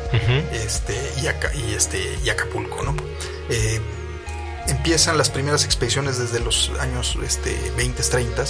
este, 0.53 0.95
y, 1.23 1.59
y, 1.59 1.75
este, 1.75 2.19
y 2.25 2.31
Acapulco, 2.31 2.83
¿no? 2.83 2.95
Eh, 3.49 3.81
empiezan 4.69 5.19
las 5.19 5.31
primeras 5.31 5.65
expediciones 5.65 6.19
desde 6.19 6.41
los 6.41 6.71
años 6.81 7.17
este, 7.23 7.57
20, 7.77 8.03
30, 8.03 8.45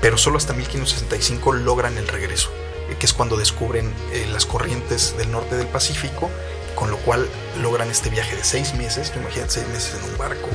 pero 0.00 0.18
solo 0.18 0.38
hasta 0.38 0.52
1565 0.52 1.52
logran 1.52 1.96
el 1.98 2.08
regreso, 2.08 2.50
eh, 2.88 2.96
que 2.98 3.06
es 3.06 3.12
cuando 3.12 3.36
descubren 3.36 3.92
eh, 4.12 4.26
las 4.32 4.46
corrientes 4.46 5.16
del 5.16 5.30
norte 5.30 5.56
del 5.56 5.66
Pacífico, 5.66 6.30
con 6.74 6.90
lo 6.90 6.96
cual 6.98 7.28
logran 7.60 7.90
este 7.90 8.10
viaje 8.10 8.36
de 8.36 8.44
seis 8.44 8.74
meses, 8.74 9.12
imagínate 9.14 9.50
seis 9.50 9.68
meses 9.68 9.96
en 10.02 10.10
un 10.10 10.18
barco 10.18 10.48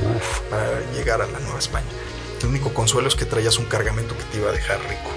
para 0.50 0.80
llegar 0.92 1.22
a 1.22 1.26
la 1.26 1.38
Nueva 1.40 1.58
España. 1.58 1.86
El 2.40 2.48
único 2.48 2.74
consuelo 2.74 3.08
es 3.08 3.14
que 3.14 3.24
traías 3.24 3.58
un 3.58 3.66
cargamento 3.66 4.16
que 4.16 4.24
te 4.24 4.38
iba 4.38 4.50
a 4.50 4.52
dejar 4.52 4.78
rico, 4.80 5.10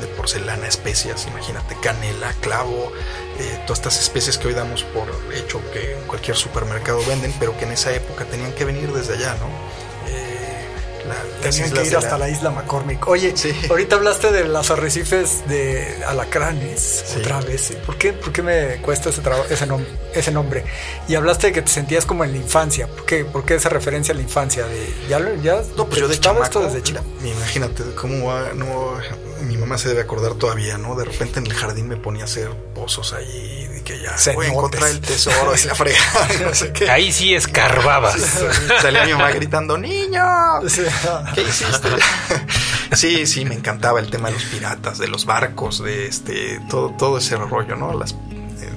de 0.00 0.06
porcelana, 0.06 0.66
especias, 0.66 1.26
imagínate, 1.26 1.76
canela, 1.80 2.32
clavo, 2.40 2.92
eh, 3.38 3.60
todas 3.66 3.78
estas 3.78 4.00
especies 4.00 4.38
que 4.38 4.48
hoy 4.48 4.54
damos 4.54 4.82
por 4.84 5.08
hecho 5.34 5.60
que 5.72 5.94
en 5.94 6.06
cualquier 6.06 6.36
supermercado 6.36 7.00
venden, 7.06 7.34
pero 7.38 7.56
que 7.56 7.64
en 7.64 7.72
esa 7.72 7.92
época 7.94 8.24
tenían 8.24 8.52
que 8.52 8.64
venir 8.64 8.92
desde 8.92 9.14
allá, 9.14 9.34
¿no? 9.34 9.48
Tenían 11.42 11.72
que 11.72 11.86
ir 11.86 11.96
hasta 11.96 12.18
la... 12.18 12.28
isla 12.28 12.50
McCormick. 12.50 13.06
Oye, 13.08 13.34
ahorita 13.70 13.96
hablaste 13.96 14.32
de 14.32 14.44
los 14.44 14.70
arrecifes 14.70 15.48
de 15.48 16.02
alacranes 16.06 17.04
otra 17.16 17.40
vez. 17.40 17.72
¿Por 17.86 17.96
qué, 17.96 18.12
¿Por 18.12 18.32
qué 18.32 18.42
me 18.42 18.76
cuesta 18.82 19.10
ese, 19.10 19.22
ese, 19.50 19.66
ese, 20.14 20.30
nombre? 20.32 20.64
Y 21.06 21.14
hablaste 21.14 21.48
de 21.48 21.52
que 21.52 21.62
te 21.62 21.70
sentías 21.70 22.04
como 22.04 22.24
en 22.24 22.32
la 22.32 22.38
infancia. 22.38 22.86
¿Por 22.86 23.04
qué, 23.04 23.24
¿Por 23.24 23.44
qué 23.44 23.54
esa 23.54 23.68
referencia 23.68 24.12
a 24.12 24.16
la 24.16 24.22
infancia? 24.22 24.66
De, 24.66 24.92
¿Ya, 25.08 25.20
ya 25.42 25.62
no, 25.76 25.86
pues 25.86 26.00
yo 26.00 26.08
de 26.08 26.18
chamaco, 26.18 26.44
esto 26.44 26.62
desde 26.64 26.82
chico? 26.82 27.00
Imagínate 27.24 27.84
cómo 27.94 28.26
va, 28.26 28.52
no, 28.54 28.98
mi 29.42 29.56
mamá 29.56 29.78
se 29.78 29.88
debe 29.88 30.02
acordar 30.02 30.34
todavía, 30.34 30.78
¿no? 30.78 30.94
De 30.94 31.04
repente 31.04 31.38
en 31.38 31.46
el 31.46 31.54
jardín 31.54 31.88
me 31.88 31.96
ponía 31.96 32.22
a 32.22 32.24
hacer 32.26 32.50
pozos 32.74 33.12
ahí 33.12 33.82
que 33.84 34.00
ya 34.00 34.18
se 34.18 34.34
voy 34.34 34.46
a 34.46 34.48
encontrar 34.50 34.90
el 34.90 35.00
tesoro 35.00 35.54
y 35.56 35.66
la 35.66 35.74
fregada. 35.74 36.28
No 36.42 36.54
sé 36.54 36.72
qué. 36.72 36.90
Ahí 36.90 37.10
sí 37.12 37.34
escarbabas. 37.34 38.16
Salía 38.82 39.04
mi 39.04 39.12
mamá 39.12 39.30
gritando, 39.30 39.78
niño, 39.78 40.22
¿qué 41.34 41.42
hiciste? 41.42 41.88
sí, 42.92 43.26
sí, 43.26 43.44
me 43.44 43.54
encantaba 43.54 44.00
el 44.00 44.10
tema 44.10 44.28
de 44.28 44.34
los 44.34 44.44
piratas, 44.44 44.98
de 44.98 45.08
los 45.08 45.24
barcos, 45.24 45.82
de 45.82 46.06
este, 46.06 46.60
todo, 46.68 46.94
todo 46.98 47.18
ese 47.18 47.36
rollo, 47.36 47.76
¿no? 47.76 47.98
Las, 47.98 48.12
eh, 48.12 48.70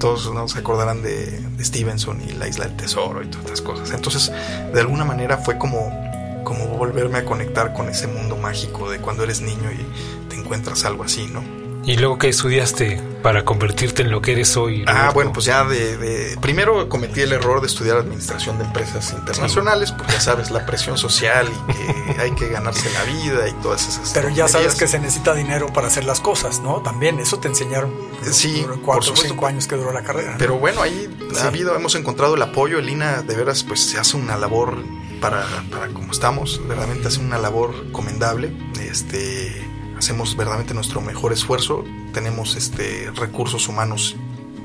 todos 0.00 0.32
¿no? 0.32 0.48
se 0.48 0.58
acordarán 0.58 1.02
de, 1.02 1.48
Stevenson 1.60 2.22
y 2.26 2.32
la 2.32 2.48
isla 2.48 2.64
del 2.66 2.76
tesoro 2.76 3.22
y 3.22 3.26
todas 3.26 3.44
estas 3.44 3.60
cosas. 3.60 3.90
Entonces, 3.92 4.32
de 4.72 4.80
alguna 4.80 5.04
manera 5.04 5.36
fue 5.36 5.58
como 5.58 6.09
como 6.50 6.66
volverme 6.66 7.18
a 7.18 7.24
conectar 7.24 7.72
con 7.72 7.88
ese 7.88 8.08
mundo 8.08 8.36
mágico 8.36 8.90
de 8.90 8.98
cuando 8.98 9.22
eres 9.22 9.40
niño 9.40 9.70
y 9.70 10.28
te 10.28 10.34
encuentras 10.34 10.84
algo 10.84 11.04
así, 11.04 11.28
¿no? 11.28 11.44
¿Y 11.84 11.96
luego 11.96 12.18
qué 12.18 12.28
estudiaste 12.28 13.00
para 13.22 13.44
convertirte 13.44 14.02
en 14.02 14.10
lo 14.10 14.20
que 14.20 14.32
eres 14.32 14.56
hoy? 14.56 14.84
Ah, 14.88 15.12
bueno, 15.14 15.32
pues 15.32 15.46
ya 15.46 15.64
de, 15.64 16.36
Primero 16.40 16.88
cometí 16.88 17.20
el 17.20 17.32
error 17.32 17.60
de 17.60 17.68
estudiar 17.68 17.98
administración 17.98 18.58
de 18.58 18.64
empresas 18.64 19.12
internacionales, 19.12 19.92
porque 19.92 20.14
ya 20.14 20.20
sabes, 20.20 20.50
la 20.50 20.66
presión 20.66 20.98
social 20.98 21.48
y 21.68 21.72
que 21.72 22.20
hay 22.20 22.32
que 22.32 22.48
ganarse 22.48 22.90
la 22.94 23.04
vida 23.04 23.48
y 23.48 23.52
todas 23.62 23.86
esas 23.86 24.10
Pero 24.12 24.28
ya 24.28 24.48
sabes 24.48 24.74
que 24.74 24.88
se 24.88 24.98
necesita 24.98 25.32
dinero 25.32 25.68
para 25.72 25.86
hacer 25.86 26.04
las 26.04 26.18
cosas, 26.18 26.58
¿no? 26.58 26.82
También 26.82 27.20
eso 27.20 27.38
te 27.38 27.46
enseñaron. 27.46 27.94
Sí, 28.28 28.66
cuatro 28.84 29.12
o 29.12 29.16
cinco 29.16 29.46
años 29.46 29.68
que 29.68 29.76
duró 29.76 29.92
la 29.92 30.02
carrera. 30.02 30.34
Pero 30.36 30.58
bueno, 30.58 30.82
ahí 30.82 31.16
ha 31.40 31.46
habido, 31.46 31.76
hemos 31.76 31.94
encontrado 31.94 32.34
el 32.34 32.42
apoyo. 32.42 32.80
El 32.80 32.88
INA 32.88 33.22
de 33.22 33.36
veras, 33.36 33.62
pues 33.62 33.80
se 33.80 33.98
hace 33.98 34.16
una 34.16 34.36
labor 34.36 34.78
para, 35.20 35.44
para 35.70 35.88
como 35.88 36.12
estamos, 36.12 36.60
realmente 36.66 37.08
hace 37.08 37.20
una 37.20 37.38
labor 37.38 37.92
comendable. 37.92 38.52
Este 38.80 39.66
hacemos 40.00 40.34
verdaderamente 40.34 40.72
nuestro 40.72 41.02
mejor 41.02 41.32
esfuerzo, 41.32 41.84
tenemos 42.14 42.56
este, 42.56 43.10
recursos 43.14 43.68
humanos 43.68 44.16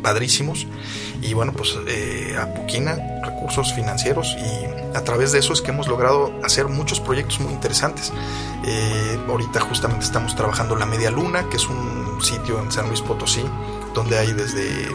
padrísimos 0.02 0.66
y 1.22 1.34
bueno, 1.34 1.52
pues 1.52 1.78
eh, 1.88 2.38
a 2.40 2.54
Puquina, 2.54 2.98
recursos 3.22 3.74
financieros 3.74 4.36
y 4.40 4.96
a 4.96 5.04
través 5.04 5.34
de 5.34 5.40
eso 5.40 5.52
es 5.52 5.62
que 5.62 5.72
hemos 5.72 5.88
logrado 5.90 6.32
hacer 6.44 6.68
muchos 6.68 7.02
proyectos 7.02 7.40
muy 7.42 7.52
interesantes. 7.52 8.14
Eh, 8.66 9.20
ahorita 9.28 9.60
justamente 9.60 10.06
estamos 10.06 10.36
trabajando 10.36 10.76
La 10.78 10.86
Media 10.86 11.12
Luna, 11.12 11.50
que 11.50 11.58
es 11.58 11.68
un 11.68 12.20
sitio 12.22 12.62
en 12.62 12.72
San 12.72 12.88
Luis 12.88 13.02
Potosí, 13.02 13.44
donde 13.94 14.18
hay 14.18 14.32
desde 14.32 14.88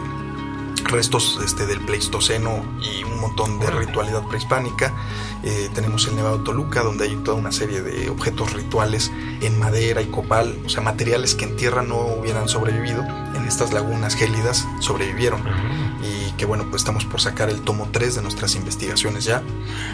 restos 0.83 1.39
este, 1.43 1.65
del 1.65 1.81
Pleistoceno 1.81 2.63
y 2.81 3.03
un 3.03 3.19
montón 3.19 3.59
de 3.59 3.69
ritualidad 3.71 4.27
prehispánica. 4.27 4.93
Eh, 5.43 5.69
tenemos 5.73 6.07
el 6.07 6.15
Nevado 6.15 6.41
Toluca, 6.41 6.83
donde 6.83 7.05
hay 7.05 7.15
toda 7.17 7.37
una 7.37 7.51
serie 7.51 7.81
de 7.81 8.09
objetos 8.09 8.53
rituales 8.53 9.11
en 9.41 9.57
madera 9.59 10.01
y 10.01 10.07
copal, 10.07 10.57
o 10.65 10.69
sea, 10.69 10.81
materiales 10.81 11.35
que 11.35 11.45
en 11.45 11.55
tierra 11.55 11.81
no 11.81 11.97
hubieran 11.97 12.47
sobrevivido, 12.47 13.03
en 13.35 13.45
estas 13.47 13.73
lagunas 13.73 14.15
gélidas 14.15 14.67
sobrevivieron. 14.79 15.41
Y 16.03 16.31
que 16.33 16.45
bueno, 16.45 16.65
pues 16.69 16.81
estamos 16.81 17.05
por 17.05 17.21
sacar 17.21 17.49
el 17.49 17.61
tomo 17.61 17.89
3 17.91 18.15
de 18.15 18.21
nuestras 18.21 18.55
investigaciones 18.55 19.25
ya. 19.25 19.41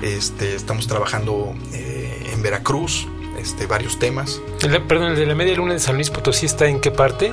Este, 0.01 0.55
estamos 0.55 0.87
trabajando 0.87 1.53
eh, 1.73 2.31
en 2.33 2.41
Veracruz, 2.41 3.07
este, 3.37 3.65
varios 3.65 3.99
temas. 3.99 4.41
perdón, 4.87 5.11
el 5.11 5.15
de 5.15 5.25
la 5.25 5.35
media 5.35 5.55
luna 5.55 5.73
de 5.73 5.79
San 5.79 5.95
Luis 5.95 6.09
Potosí 6.09 6.45
está 6.45 6.67
en 6.67 6.81
qué 6.81 6.91
parte? 6.91 7.31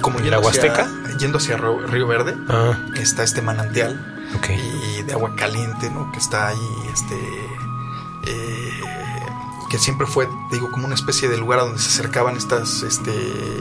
Como 0.00 0.18
en 0.18 0.30
la 0.30 0.40
Huasteca. 0.40 0.95
Yendo 1.18 1.38
hacia 1.38 1.56
Río 1.56 2.06
Verde, 2.06 2.36
ah. 2.48 2.78
está 2.96 3.22
este 3.22 3.40
manantial 3.42 4.14
y 4.48 5.02
de 5.02 5.12
agua 5.12 5.34
caliente, 5.34 5.90
¿no? 5.90 6.10
Que 6.12 6.18
está 6.18 6.48
ahí, 6.48 6.68
este, 6.92 7.14
eh, 8.26 8.80
que 9.70 9.78
siempre 9.78 10.06
fue, 10.06 10.28
digo, 10.50 10.70
como 10.70 10.86
una 10.86 10.94
especie 10.94 11.28
de 11.28 11.36
lugar 11.36 11.60
donde 11.60 11.78
se 11.78 11.88
acercaban 11.88 12.36
estas, 12.36 12.82
este, 12.82 13.12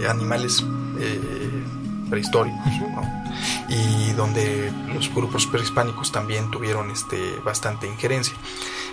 animales 0.10 0.64
eh, 1.00 1.64
prehistóricos, 2.10 2.60
y 3.70 4.14
donde 4.14 4.72
los 4.94 5.14
grupos 5.14 5.48
prehispánicos 5.48 6.12
también 6.12 6.52
tuvieron, 6.52 6.92
este, 6.92 7.40
bastante 7.44 7.88
injerencia. 7.88 8.36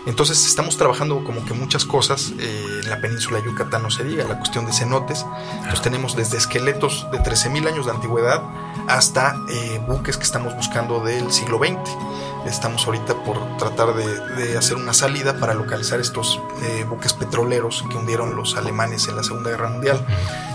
Entonces 0.04 0.46
estamos 0.46 0.76
trabajando 0.76 1.22
como 1.22 1.44
que 1.44 1.54
muchas 1.54 1.84
cosas 1.84 2.32
eh, 2.38 2.80
en 2.82 2.90
la 2.90 3.00
península 3.00 3.38
de 3.38 3.44
Yucatán, 3.44 3.82
no 3.82 3.90
se 3.90 4.02
diga, 4.02 4.24
la 4.24 4.38
cuestión 4.38 4.66
de 4.66 4.72
cenotes. 4.72 5.24
Pues 5.68 5.80
tenemos 5.80 6.16
desde 6.16 6.38
esqueletos 6.38 7.06
de 7.12 7.18
13.000 7.20 7.68
años 7.68 7.86
de 7.86 7.92
antigüedad 7.92 8.42
hasta 8.88 9.36
eh, 9.48 9.80
buques 9.86 10.16
que 10.16 10.24
estamos 10.24 10.54
buscando 10.56 11.00
del 11.04 11.32
siglo 11.32 11.58
XX. 11.58 11.78
Estamos 12.46 12.84
ahorita 12.86 13.14
por 13.22 13.56
tratar 13.56 13.94
de, 13.94 14.58
hacer 14.58 14.76
una 14.76 14.92
salida 14.92 15.38
para 15.38 15.54
localizar 15.54 16.00
estos 16.00 16.40
eh, 16.62 16.84
buques 16.88 17.12
petroleros 17.12 17.84
que 17.88 17.96
hundieron 17.96 18.34
los 18.34 18.56
alemanes 18.56 19.06
en 19.06 19.14
la 19.14 19.22
Segunda 19.22 19.50
Guerra 19.50 19.68
Mundial 19.68 20.04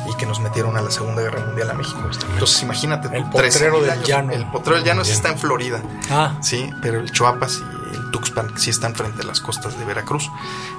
y 0.09 0.13
que 0.17 0.25
nos 0.25 0.41
metieron 0.41 0.75
a 0.75 0.81
la 0.81 0.91
Segunda 0.91 1.21
Guerra 1.21 1.45
Mundial 1.45 1.69
a 1.69 1.73
México. 1.73 1.99
Entonces 2.33 2.61
imagínate, 2.61 3.15
el 3.15 3.29
potrero 3.29 3.81
del 3.81 4.03
llano. 4.03 4.33
El 4.33 4.45
potrero 4.51 4.75
del 4.77 4.85
llano 4.85 5.03
está 5.03 5.29
en 5.29 5.39
Florida. 5.39 5.81
Ah. 6.09 6.37
Sí, 6.41 6.69
pero 6.81 6.99
el 6.99 7.09
Choapas 7.11 7.61
y 7.73 7.76
Tuxpan 8.11 8.57
sí 8.57 8.69
están 8.69 8.95
frente 8.95 9.21
a 9.21 9.25
las 9.25 9.41
costas 9.41 9.77
de 9.77 9.85
Veracruz. 9.85 10.29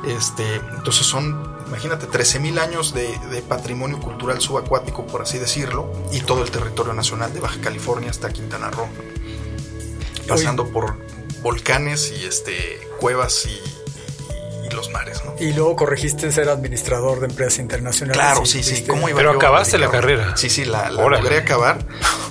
Este, 0.06 0.56
entonces 0.56 1.06
son, 1.06 1.56
imagínate, 1.66 2.06
13.000 2.08 2.58
años 2.58 2.94
de, 2.94 3.08
patrimonio 3.48 3.98
cultural 3.98 4.40
subacuático, 4.40 5.06
por 5.06 5.22
así 5.22 5.38
decirlo, 5.38 5.90
y 6.12 6.20
todo 6.20 6.42
el 6.42 6.50
territorio 6.50 6.92
nacional 6.92 7.32
de 7.32 7.40
Baja 7.40 7.60
California 7.60 8.10
hasta 8.10 8.32
Quintana 8.32 8.70
Roo. 8.70 8.88
Pasando 10.26 10.68
por 10.68 10.96
volcanes 11.42 12.12
y 12.12 12.24
este, 12.26 12.80
cuevas 13.00 13.46
y 13.46 13.77
los 14.78 14.90
mares. 14.90 15.22
¿no? 15.24 15.34
Y 15.40 15.52
luego 15.52 15.76
corregiste 15.76 16.30
ser 16.32 16.48
administrador 16.48 17.20
de 17.20 17.26
empresas 17.26 17.58
internacionales. 17.58 18.20
Claro, 18.20 18.46
sí, 18.46 18.62
sí. 18.62 18.84
¿Cómo 18.86 19.08
iba 19.08 19.18
Pero 19.18 19.32
acabaste 19.32 19.76
la 19.78 19.90
carrera. 19.90 20.36
Sí, 20.36 20.48
sí, 20.48 20.64
la, 20.64 20.90
logré 20.90 21.38
acabar. 21.38 21.78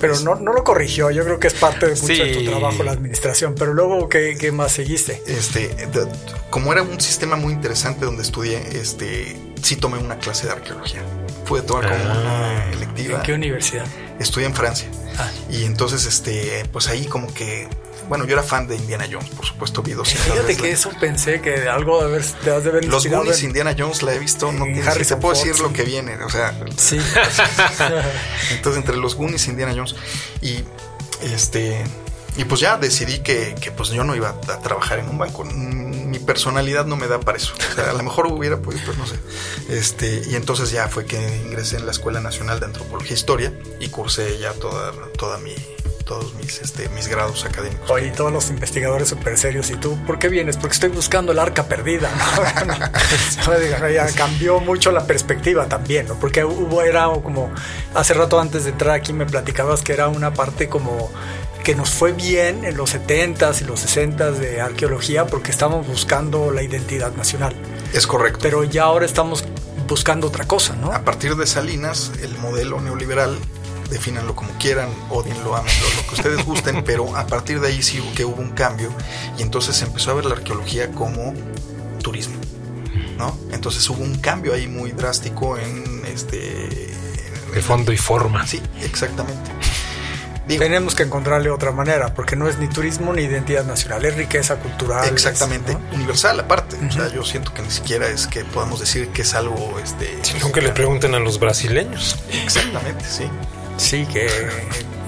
Pero 0.00 0.18
no, 0.20 0.36
no 0.36 0.52
lo 0.52 0.64
corrigió. 0.64 1.10
Yo 1.10 1.24
creo 1.24 1.38
que 1.38 1.48
es 1.48 1.54
parte 1.54 1.86
de 1.86 1.94
mucho 1.94 2.24
de 2.24 2.34
tu 2.34 2.44
trabajo 2.44 2.82
la 2.82 2.92
administración. 2.92 3.54
Pero 3.56 3.74
luego, 3.74 4.08
¿qué, 4.08 4.36
¿qué, 4.38 4.50
más 4.50 4.72
seguiste? 4.72 5.22
Este, 5.26 5.70
como 6.50 6.72
era 6.72 6.82
un 6.82 7.00
sistema 7.00 7.36
muy 7.36 7.52
interesante 7.52 8.04
donde 8.04 8.22
estudié, 8.22 8.58
este, 8.72 9.36
sí 9.62 9.76
tomé 9.76 9.98
una 9.98 10.18
clase 10.18 10.46
de 10.46 10.52
arqueología. 10.54 11.02
Pude 11.46 11.62
tomar 11.62 11.88
como 11.88 12.04
una 12.04 12.58
ah. 12.58 12.72
electiva. 12.72 13.16
¿En 13.16 13.22
qué 13.22 13.32
universidad? 13.34 13.86
Estudié 14.18 14.46
en 14.46 14.54
Francia. 14.54 14.88
Ah. 15.18 15.30
Y 15.50 15.64
entonces, 15.64 16.06
este, 16.06 16.64
pues 16.72 16.88
ahí 16.88 17.06
como 17.06 17.32
que 17.32 17.68
bueno, 18.08 18.24
yo 18.24 18.32
era 18.32 18.42
fan 18.42 18.66
de 18.66 18.76
Indiana 18.76 19.06
Jones, 19.10 19.30
por 19.30 19.44
supuesto, 19.44 19.82
vi 19.82 19.92
dos 19.92 20.08
Fíjate 20.08 20.56
que 20.56 20.70
eso 20.70 20.90
pensé 21.00 21.40
que 21.40 21.68
algo 21.68 22.00
de 22.00 22.06
haber, 22.06 22.24
de 22.24 22.54
haber 22.54 22.84
Los 22.86 23.06
Goonies, 23.06 23.42
Indiana 23.42 23.74
Jones 23.78 24.02
la 24.02 24.14
he 24.14 24.18
visto, 24.18 24.50
no 24.52 24.64
Harry 24.86 25.04
te 25.04 25.16
puedo 25.16 25.34
decir 25.34 25.58
lo 25.60 25.72
que 25.72 25.82
viene, 25.82 26.16
o 26.22 26.30
sea. 26.30 26.58
Sí. 26.76 26.98
Entonces, 28.50 28.76
entre 28.76 28.96
los 28.96 29.14
Goonies 29.14 29.48
Indiana 29.48 29.72
Jones. 29.74 29.94
Y 30.40 30.64
este. 31.22 31.84
Y 32.36 32.44
pues 32.44 32.60
ya 32.60 32.76
decidí 32.76 33.18
que, 33.18 33.56
que, 33.60 33.72
pues 33.72 33.88
yo 33.88 34.04
no 34.04 34.14
iba 34.14 34.28
a 34.28 34.60
trabajar 34.60 35.00
en 35.00 35.08
un 35.08 35.18
banco. 35.18 35.44
Mi 35.44 36.20
personalidad 36.20 36.86
no 36.86 36.96
me 36.96 37.08
da 37.08 37.18
para 37.18 37.36
eso. 37.36 37.52
O 37.72 37.74
sea, 37.74 37.90
a 37.90 37.92
lo 37.94 38.02
mejor 38.04 38.28
hubiera 38.28 38.58
podido, 38.58 38.84
pues 38.84 38.96
no 38.96 39.06
sé. 39.06 39.16
Este, 39.68 40.22
y 40.24 40.36
entonces 40.36 40.70
ya 40.70 40.86
fue 40.88 41.04
que 41.04 41.18
ingresé 41.44 41.78
en 41.78 41.86
la 41.86 41.90
Escuela 41.90 42.20
Nacional 42.20 42.60
de 42.60 42.66
Antropología 42.66 43.10
e 43.10 43.14
Historia 43.14 43.52
y 43.80 43.88
cursé 43.88 44.38
ya 44.38 44.52
toda, 44.52 44.92
toda 45.18 45.38
mi, 45.38 45.52
todos 46.08 46.34
mis, 46.34 46.58
este, 46.60 46.88
mis 46.88 47.06
grados 47.06 47.44
académicos. 47.44 47.88
Oye, 47.90 48.10
todos 48.10 48.32
los 48.32 48.48
investigadores 48.48 49.08
súper 49.08 49.36
serios. 49.36 49.70
¿Y 49.70 49.76
tú 49.76 49.96
por 50.06 50.18
qué 50.18 50.28
vienes? 50.28 50.56
Porque 50.56 50.72
estoy 50.72 50.88
buscando 50.88 51.32
el 51.32 51.38
arca 51.38 51.66
perdida. 51.66 52.10
ya 53.92 54.06
cambió 54.14 54.58
mucho 54.58 54.90
la 54.90 55.06
perspectiva 55.06 55.66
también, 55.66 56.08
¿no? 56.08 56.14
Porque 56.14 56.44
hubo, 56.44 56.82
era 56.82 57.08
como, 57.22 57.52
hace 57.94 58.14
rato 58.14 58.40
antes 58.40 58.64
de 58.64 58.70
entrar 58.70 58.94
aquí 58.94 59.12
me 59.12 59.26
platicabas 59.26 59.82
que 59.82 59.92
era 59.92 60.08
una 60.08 60.32
parte 60.32 60.68
como 60.68 61.10
que 61.62 61.74
nos 61.74 61.90
fue 61.90 62.12
bien 62.12 62.64
en 62.64 62.78
los 62.78 62.94
70s 62.94 63.60
y 63.60 63.64
los 63.64 63.84
60s 63.84 64.32
de 64.32 64.62
arqueología 64.62 65.26
porque 65.26 65.50
estábamos 65.50 65.86
buscando 65.86 66.50
la 66.50 66.62
identidad 66.62 67.12
nacional. 67.12 67.54
Es 67.92 68.06
correcto. 68.06 68.38
Pero 68.40 68.64
ya 68.64 68.84
ahora 68.84 69.04
estamos 69.04 69.44
buscando 69.86 70.28
otra 70.28 70.46
cosa, 70.46 70.74
¿no? 70.76 70.90
A 70.92 71.02
partir 71.02 71.36
de 71.36 71.46
Salinas, 71.46 72.12
el 72.22 72.38
modelo 72.38 72.80
neoliberal 72.80 73.36
defínanlo 73.90 74.34
como 74.34 74.50
quieran, 74.58 74.88
odienlo, 75.10 75.56
amenlo, 75.56 75.86
lo 75.96 76.06
que 76.08 76.14
ustedes 76.14 76.44
gusten, 76.44 76.84
pero 76.86 77.16
a 77.16 77.26
partir 77.26 77.60
de 77.60 77.68
ahí 77.68 77.82
sí 77.82 78.00
que 78.14 78.24
hubo 78.24 78.40
un 78.40 78.50
cambio 78.50 78.90
y 79.38 79.42
entonces 79.42 79.76
se 79.76 79.84
empezó 79.84 80.10
a 80.10 80.14
ver 80.14 80.24
la 80.24 80.34
arqueología 80.34 80.90
como 80.92 81.34
turismo, 82.02 82.36
¿no? 83.16 83.36
Entonces 83.52 83.88
hubo 83.90 84.02
un 84.02 84.16
cambio 84.18 84.54
ahí 84.54 84.68
muy 84.68 84.92
drástico 84.92 85.58
en 85.58 86.02
este... 86.06 86.38
de 87.54 87.62
fondo 87.62 87.92
y 87.92 87.96
forma. 87.96 88.46
Sí, 88.46 88.60
exactamente. 88.82 89.50
Tenemos 90.56 90.94
que 90.94 91.02
encontrarle 91.02 91.50
otra 91.50 91.72
manera, 91.72 92.14
porque 92.14 92.34
no 92.34 92.48
es 92.48 92.58
ni 92.58 92.68
turismo 92.68 93.12
ni 93.12 93.22
identidad 93.22 93.66
nacional, 93.66 94.04
es 94.06 94.16
riqueza 94.16 94.56
cultural. 94.56 95.06
Exactamente, 95.08 95.76
universal 95.92 96.40
aparte. 96.40 96.76
O 96.88 96.90
sea, 96.90 97.08
yo 97.08 97.22
siento 97.24 97.52
que 97.52 97.60
ni 97.60 97.70
siquiera 97.70 98.08
es 98.08 98.26
que 98.26 98.44
podamos 98.44 98.80
decir 98.80 99.08
que 99.08 99.22
es 99.22 99.34
algo... 99.34 99.78
Este, 99.82 100.18
Sino 100.22 100.50
que 100.50 100.62
le 100.62 100.70
pregunten 100.70 101.14
a 101.14 101.18
los 101.18 101.38
brasileños. 101.38 102.16
Exactamente, 102.44 103.04
sí. 103.04 103.24
Sí, 103.78 104.06
que 104.06 104.28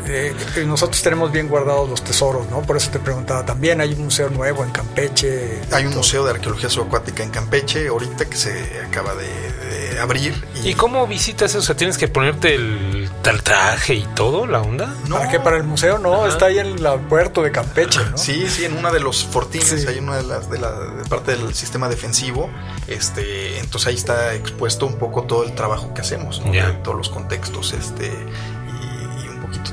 eh, 0.07 0.35
nosotros 0.67 1.03
tenemos 1.03 1.31
bien 1.31 1.49
guardados 1.49 1.89
los 1.89 2.03
tesoros, 2.03 2.49
¿no? 2.51 2.63
Por 2.63 2.77
eso 2.77 2.91
te 2.91 2.99
preguntaba 2.99 3.45
también, 3.45 3.81
hay 3.81 3.93
un 3.93 4.05
museo 4.05 4.29
nuevo 4.31 4.65
en 4.65 4.71
Campeche. 4.71 5.61
Hay 5.73 5.87
un 5.87 5.95
museo 5.95 6.25
de 6.25 6.33
arqueología 6.33 6.69
subacuática 6.69 7.23
en 7.23 7.31
Campeche, 7.31 7.89
ahorita 7.89 8.25
que 8.25 8.37
se 8.37 8.81
acaba 8.87 9.15
de, 9.15 10.01
abrir. 10.01 10.35
Y... 10.65 10.75
cómo 10.75 11.07
visitas 11.07 11.51
eso? 11.51 11.59
O 11.59 11.63
sea, 11.63 11.77
tienes 11.77 11.99
que 11.99 12.09
ponerte 12.09 12.55
el 12.55 13.11
tal 13.23 13.43
traje 13.43 13.95
y 13.95 14.07
todo, 14.15 14.47
la 14.47 14.63
onda. 14.63 14.95
No. 15.07 15.17
¿Para 15.17 15.31
qué? 15.31 15.41
Para 15.41 15.57
el 15.59 15.65
museo, 15.65 15.99
no, 15.99 16.27
está 16.27 16.47
ahí 16.47 16.59
en 16.59 16.67
el 16.67 17.01
puerto 17.09 17.43
de 17.43 17.53
Campeche, 17.53 18.01
¿no? 18.11 18.17
Sí, 18.17 18.49
sí, 18.49 18.65
en 18.65 18.77
una 18.77 18.91
de 18.91 19.01
los 19.01 19.25
fortines, 19.25 19.87
hay 19.87 19.99
una 19.99 20.17
de 20.17 20.23
las 20.23 20.51
de 20.51 20.59
la 20.59 20.73
parte 21.09 21.37
del 21.37 21.55
sistema 21.55 21.89
defensivo. 21.89 22.51
Este, 22.89 23.59
entonces 23.59 23.89
ahí 23.89 23.95
está 23.95 24.35
expuesto 24.35 24.87
un 24.87 24.97
poco 24.97 25.25
todo 25.25 25.45
el 25.45 25.55
trabajo 25.55 25.93
que 25.95 26.01
hacemos, 26.01 26.43
¿no? 26.45 26.53
todos 26.83 26.97
los 26.97 27.11
contextos, 27.11 27.73
este 27.75 28.11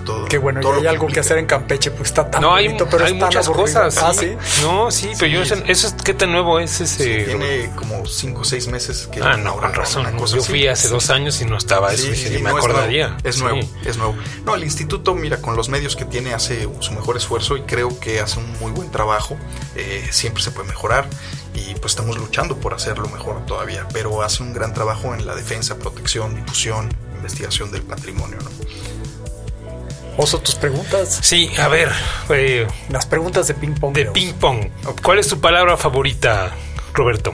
todo. 0.07 0.25
Que 0.25 0.37
bueno, 0.37 0.61
todo 0.61 0.79
hay 0.79 0.87
algo 0.87 1.07
que 1.07 1.19
hacer 1.19 1.37
en 1.37 1.45
Campeche, 1.45 1.91
pues 1.91 2.09
está 2.09 2.31
tan 2.31 2.41
no, 2.41 2.51
bonito, 2.51 2.85
hay, 2.85 2.89
pero 2.89 3.05
hay 3.05 3.13
muchas 3.13 3.49
cosas. 3.49 3.97
Ah, 3.97 4.13
sí. 4.13 4.35
No, 4.61 4.89
sí, 4.89 5.11
pero 5.19 5.31
yo, 5.31 5.41
eso 5.41 5.87
es 5.87 5.93
qué 6.03 6.13
tan 6.13 6.31
nuevo 6.31 6.59
es 6.59 6.81
ese. 6.81 7.25
tiene 7.25 7.71
como 7.75 8.05
5 8.05 8.41
o 8.41 8.43
6 8.43 8.67
meses 8.69 9.07
que. 9.11 9.21
Ah, 9.21 9.37
no, 9.37 9.57
con 9.57 9.73
razón. 9.73 10.05
yo 10.17 10.41
fui 10.41 10.67
hace 10.67 10.87
dos 10.87 11.09
años 11.09 11.41
y 11.41 11.45
no 11.45 11.57
estaba 11.57 11.93
eso, 11.93 12.07
y 12.07 12.41
me 12.41 12.49
acordaría. 12.49 13.17
Es 13.23 13.39
nuevo, 13.39 13.59
es 13.85 13.97
nuevo, 13.97 14.15
No, 14.45 14.55
el 14.55 14.63
instituto, 14.63 15.13
mira, 15.13 15.41
con 15.41 15.55
los 15.55 15.69
medios 15.69 15.95
que 15.95 16.05
tiene, 16.05 16.33
hace 16.33 16.67
su 16.79 16.93
mejor 16.93 17.17
esfuerzo 17.17 17.57
y 17.57 17.61
creo 17.61 17.99
que 17.99 18.19
hace 18.19 18.39
un 18.39 18.51
muy 18.59 18.71
buen 18.71 18.89
trabajo. 18.89 19.37
Eh, 19.75 20.07
siempre 20.11 20.41
se 20.41 20.51
puede 20.51 20.67
mejorar 20.67 21.07
y 21.53 21.73
pues 21.75 21.93
estamos 21.93 22.17
luchando 22.17 22.57
por 22.57 22.73
hacerlo 22.73 23.07
mejor 23.09 23.45
todavía, 23.45 23.87
pero 23.91 24.21
hace 24.21 24.43
un 24.43 24.53
gran 24.53 24.73
trabajo 24.73 25.13
en 25.13 25.25
la 25.25 25.35
defensa, 25.35 25.77
protección, 25.77 26.35
difusión, 26.35 26.89
investigación 27.15 27.71
del 27.71 27.81
patrimonio, 27.81 28.37
¿no? 28.43 28.49
Oso, 30.17 30.39
tus 30.39 30.55
preguntas. 30.55 31.19
Sí, 31.21 31.51
a 31.59 31.67
ver. 31.67 31.91
Eh, 32.29 32.67
Las 32.89 33.05
preguntas 33.05 33.47
de 33.47 33.53
ping 33.53 33.75
pong. 33.75 33.93
De 33.93 34.05
ping 34.05 34.33
pong. 34.33 34.67
¿Cuál 35.03 35.19
es 35.19 35.27
tu 35.27 35.39
palabra 35.39 35.77
favorita, 35.77 36.51
Roberto? 36.93 37.33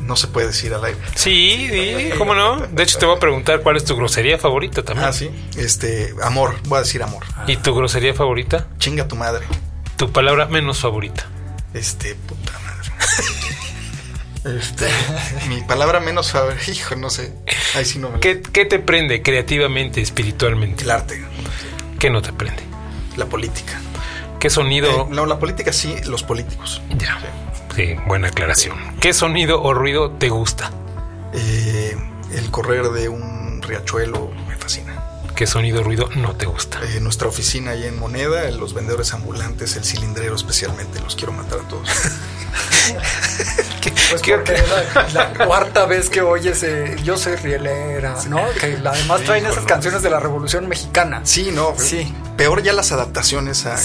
no 0.00 0.16
se 0.16 0.26
puede 0.26 0.48
decir 0.48 0.74
al 0.74 0.84
aire. 0.84 0.98
Sí, 1.14 1.68
sí, 1.70 2.10
¿cómo 2.18 2.34
no? 2.34 2.56
De 2.66 2.82
hecho, 2.82 2.98
te 2.98 3.06
voy 3.06 3.16
a 3.16 3.20
preguntar 3.20 3.60
cuál 3.60 3.76
es 3.76 3.84
tu 3.84 3.94
grosería 3.94 4.38
favorita 4.38 4.82
también. 4.82 5.08
Ah, 5.08 5.12
sí. 5.12 5.30
Este, 5.56 6.12
amor, 6.24 6.56
voy 6.64 6.78
a 6.78 6.80
decir 6.80 7.00
amor. 7.04 7.22
¿Y 7.46 7.58
tu 7.58 7.72
grosería 7.76 8.12
favorita? 8.12 8.66
Chinga 8.78 9.06
tu 9.06 9.14
madre. 9.14 9.46
Tu 9.96 10.10
palabra 10.10 10.46
menos 10.46 10.80
favorita. 10.80 11.26
Este, 11.74 12.16
puta 12.16 12.52
madre. 12.58 12.90
Este, 14.42 14.88
mi 15.48 15.60
palabra 15.60 16.00
menos 16.00 16.32
favorita, 16.32 16.70
hijo, 16.70 16.96
no 16.96 17.10
sé. 17.10 17.34
Ahí 17.74 17.84
sí 17.84 17.98
no 17.98 18.08
me... 18.08 18.20
¿Qué, 18.20 18.40
¿Qué 18.40 18.64
te 18.64 18.78
prende 18.78 19.20
creativamente, 19.20 20.00
espiritualmente? 20.00 20.82
El 20.84 20.90
arte. 20.92 21.22
¿Qué 22.00 22.08
no 22.08 22.22
te 22.22 22.32
prende? 22.32 22.62
La 23.18 23.26
política. 23.26 23.78
¿Qué 24.38 24.48
sonido? 24.48 24.90
Eh, 24.90 25.06
no, 25.10 25.26
la 25.26 25.38
política 25.38 25.70
sí, 25.70 25.96
los 26.06 26.22
políticos. 26.22 26.80
Ya. 26.96 27.18
Sí, 27.76 27.94
buena 28.06 28.28
aclaración. 28.28 28.78
¿Qué 29.00 29.12
sonido 29.12 29.62
o 29.62 29.74
ruido 29.74 30.10
te 30.12 30.30
gusta? 30.30 30.70
Eh, 31.34 31.94
el 32.32 32.50
correr 32.50 32.88
de 32.88 33.10
un 33.10 33.60
riachuelo 33.60 34.32
me 34.48 34.56
fascina. 34.56 35.04
¿Qué 35.36 35.46
sonido 35.46 35.82
o 35.82 35.84
ruido 35.84 36.08
no 36.16 36.34
te 36.36 36.46
gusta? 36.46 36.80
Eh, 36.84 37.00
nuestra 37.00 37.28
oficina 37.28 37.72
ahí 37.72 37.84
en 37.84 37.98
Moneda, 37.98 38.50
los 38.50 38.72
vendedores 38.72 39.12
ambulantes, 39.12 39.76
el 39.76 39.84
cilindrero 39.84 40.34
especialmente, 40.34 41.00
los 41.00 41.16
quiero 41.16 41.34
matar 41.34 41.58
a 41.60 41.68
todos. 41.68 41.86
Pues 44.10 44.22
porque 44.22 44.54
la, 44.94 45.08
la, 45.12 45.46
cuarta 45.46 45.86
vez 45.86 46.10
que 46.10 46.20
oyes 46.20 46.62
eh, 46.62 46.96
Yo 47.04 47.16
soy 47.16 47.36
rielera, 47.36 48.16
¿no? 48.28 48.40
Que 48.60 48.78
además 48.84 49.22
traen 49.22 49.46
esas 49.46 49.64
canciones 49.64 50.02
de 50.02 50.10
la 50.10 50.20
Revolución 50.20 50.68
Mexicana. 50.68 51.20
Sí, 51.24 51.50
no. 51.52 51.74
Sí. 51.76 52.12
Peor 52.36 52.62
ya 52.62 52.72
las 52.72 52.90
adaptaciones 52.92 53.66
a, 53.66 53.76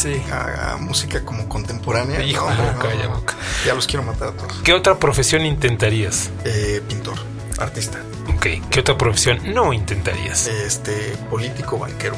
a, 0.73 0.77
música 0.77 1.23
como 1.23 1.47
contemporánea. 1.49 2.23
Hijo, 2.23 2.49
no, 2.49 3.23
Ya 3.65 3.73
los 3.75 3.85
quiero 3.85 4.03
matar 4.03 4.29
a 4.29 4.31
todos. 4.31 4.53
¿Qué 4.63 4.73
otra 4.73 4.97
profesión 4.97 5.45
intentarías? 5.45 6.29
Eh, 6.45 6.81
pintor, 6.87 7.15
artista. 7.59 7.99
Ok. 8.35 8.47
¿Qué 8.69 8.79
otra 8.79 8.97
profesión 8.97 9.39
no 9.53 9.73
intentarías? 9.73 10.47
Este, 10.47 11.15
político, 11.29 11.77
banquero. 11.77 12.15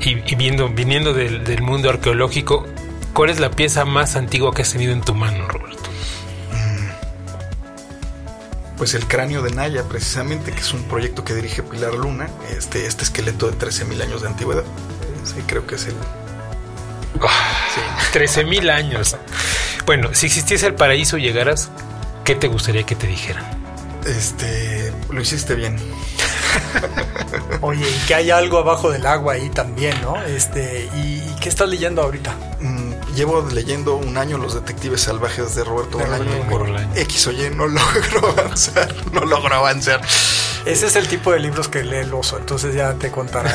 Y, 0.00 0.22
y 0.30 0.34
viendo, 0.34 0.68
viniendo 0.68 1.12
del, 1.14 1.44
del 1.44 1.62
mundo 1.62 1.90
arqueológico, 1.90 2.66
¿cuál 3.12 3.30
es 3.30 3.38
la 3.38 3.50
pieza 3.50 3.84
más 3.84 4.16
antigua 4.16 4.52
que 4.52 4.62
has 4.62 4.72
tenido 4.72 4.92
en 4.92 5.02
tu 5.02 5.14
mano, 5.14 5.46
Roberto? 5.46 5.63
Pues 8.76 8.94
el 8.94 9.06
cráneo 9.06 9.42
de 9.42 9.50
Naya, 9.50 9.84
precisamente, 9.84 10.52
que 10.52 10.60
es 10.60 10.72
un 10.72 10.82
proyecto 10.84 11.24
que 11.24 11.34
dirige 11.34 11.62
Pilar 11.62 11.94
Luna, 11.94 12.28
este, 12.50 12.86
este 12.86 13.04
esqueleto 13.04 13.50
de 13.50 13.56
13.000 13.56 14.02
años 14.02 14.22
de 14.22 14.28
antigüedad. 14.28 14.64
Sí, 15.24 15.42
creo 15.46 15.66
que 15.66 15.76
es 15.76 15.86
el... 15.86 15.94
Oh, 17.20 17.28
sí. 17.74 18.18
13.000 18.18 18.70
años. 18.70 19.16
Bueno, 19.86 20.10
si 20.12 20.26
existiese 20.26 20.66
el 20.66 20.74
paraíso 20.74 21.18
y 21.18 21.22
llegaras, 21.22 21.70
¿qué 22.24 22.34
te 22.34 22.48
gustaría 22.48 22.84
que 22.84 22.96
te 22.96 23.06
dijeran? 23.06 23.44
Este, 24.06 24.92
lo 25.10 25.20
hiciste 25.20 25.54
bien. 25.54 25.78
Oye, 27.60 27.88
y 27.88 28.06
que 28.06 28.14
hay 28.14 28.30
algo 28.30 28.58
abajo 28.58 28.90
del 28.90 29.06
agua 29.06 29.34
ahí 29.34 29.48
también, 29.50 30.00
¿no? 30.02 30.22
Este, 30.22 30.88
¿y 30.94 31.20
qué 31.40 31.48
estás 31.48 31.68
leyendo 31.68 32.02
ahorita? 32.02 32.34
Llevo 33.14 33.46
leyendo 33.48 33.94
un 33.94 34.16
año 34.16 34.38
Los 34.38 34.54
Detectives 34.54 35.02
Salvajes 35.02 35.54
de 35.54 35.62
Roberto 35.62 35.98
Bolaño. 35.98 36.48
Por 36.50 36.68
X 36.96 37.26
o 37.28 37.32
Y 37.32 37.50
no 37.50 37.68
logro 37.68 38.28
avanzar, 38.38 38.92
no 39.12 39.20
logro 39.20 39.54
avanzar. 39.54 40.00
Ese 40.66 40.86
es 40.86 40.96
el 40.96 41.06
tipo 41.06 41.30
de 41.30 41.38
libros 41.38 41.68
que 41.68 41.84
lee 41.84 41.98
el 41.98 42.14
oso, 42.14 42.38
entonces 42.38 42.74
ya 42.74 42.94
te 42.94 43.10
contará. 43.10 43.54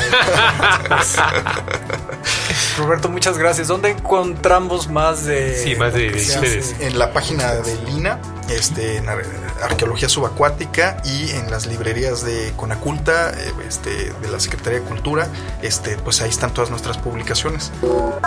Roberto, 2.78 3.08
muchas 3.08 3.36
gracias. 3.36 3.68
¿Dónde 3.68 3.90
encontramos 3.90 4.88
más 4.88 5.26
de... 5.26 5.56
Sí, 5.56 5.74
más 5.74 5.92
de, 5.92 6.14
ustedes? 6.14 6.76
En 6.78 6.98
la 6.98 7.12
página 7.12 7.52
de 7.52 7.76
Lina, 7.82 8.20
este, 8.50 8.96
en 8.96 9.08
Arqueología 9.08 10.08
Subacuática 10.08 11.02
y 11.04 11.30
en 11.30 11.50
las 11.50 11.66
librerías 11.66 12.24
de 12.24 12.52
Conaculta, 12.56 13.30
eh, 13.30 13.52
este, 13.66 14.12
de 14.12 14.30
la 14.30 14.40
Secretaría 14.40 14.80
de 14.80 14.86
Cultura, 14.86 15.28
este, 15.62 15.96
pues 15.98 16.20
ahí 16.20 16.30
están 16.30 16.52
todas 16.52 16.70
nuestras 16.70 16.98
publicaciones. 16.98 17.72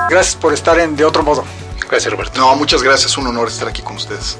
Gracias 0.09 0.35
por 0.35 0.53
estar 0.53 0.79
en 0.79 0.95
De 0.95 1.05
Otro 1.05 1.23
Modo. 1.23 1.43
Gracias, 1.89 2.11
Roberto. 2.11 2.39
No, 2.39 2.55
muchas 2.55 2.81
gracias. 2.81 3.17
Un 3.17 3.27
honor 3.27 3.47
estar 3.47 3.67
aquí 3.67 3.81
con 3.81 3.95
ustedes. 3.95 4.37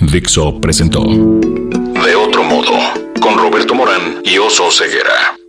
Dixo 0.00 0.60
presentó 0.60 1.02
De 1.02 2.16
Otro 2.16 2.42
Modo 2.42 2.72
con 3.20 3.38
Roberto 3.38 3.74
Morán 3.74 4.20
y 4.24 4.36
Oso 4.38 4.70
Ceguera. 4.70 5.41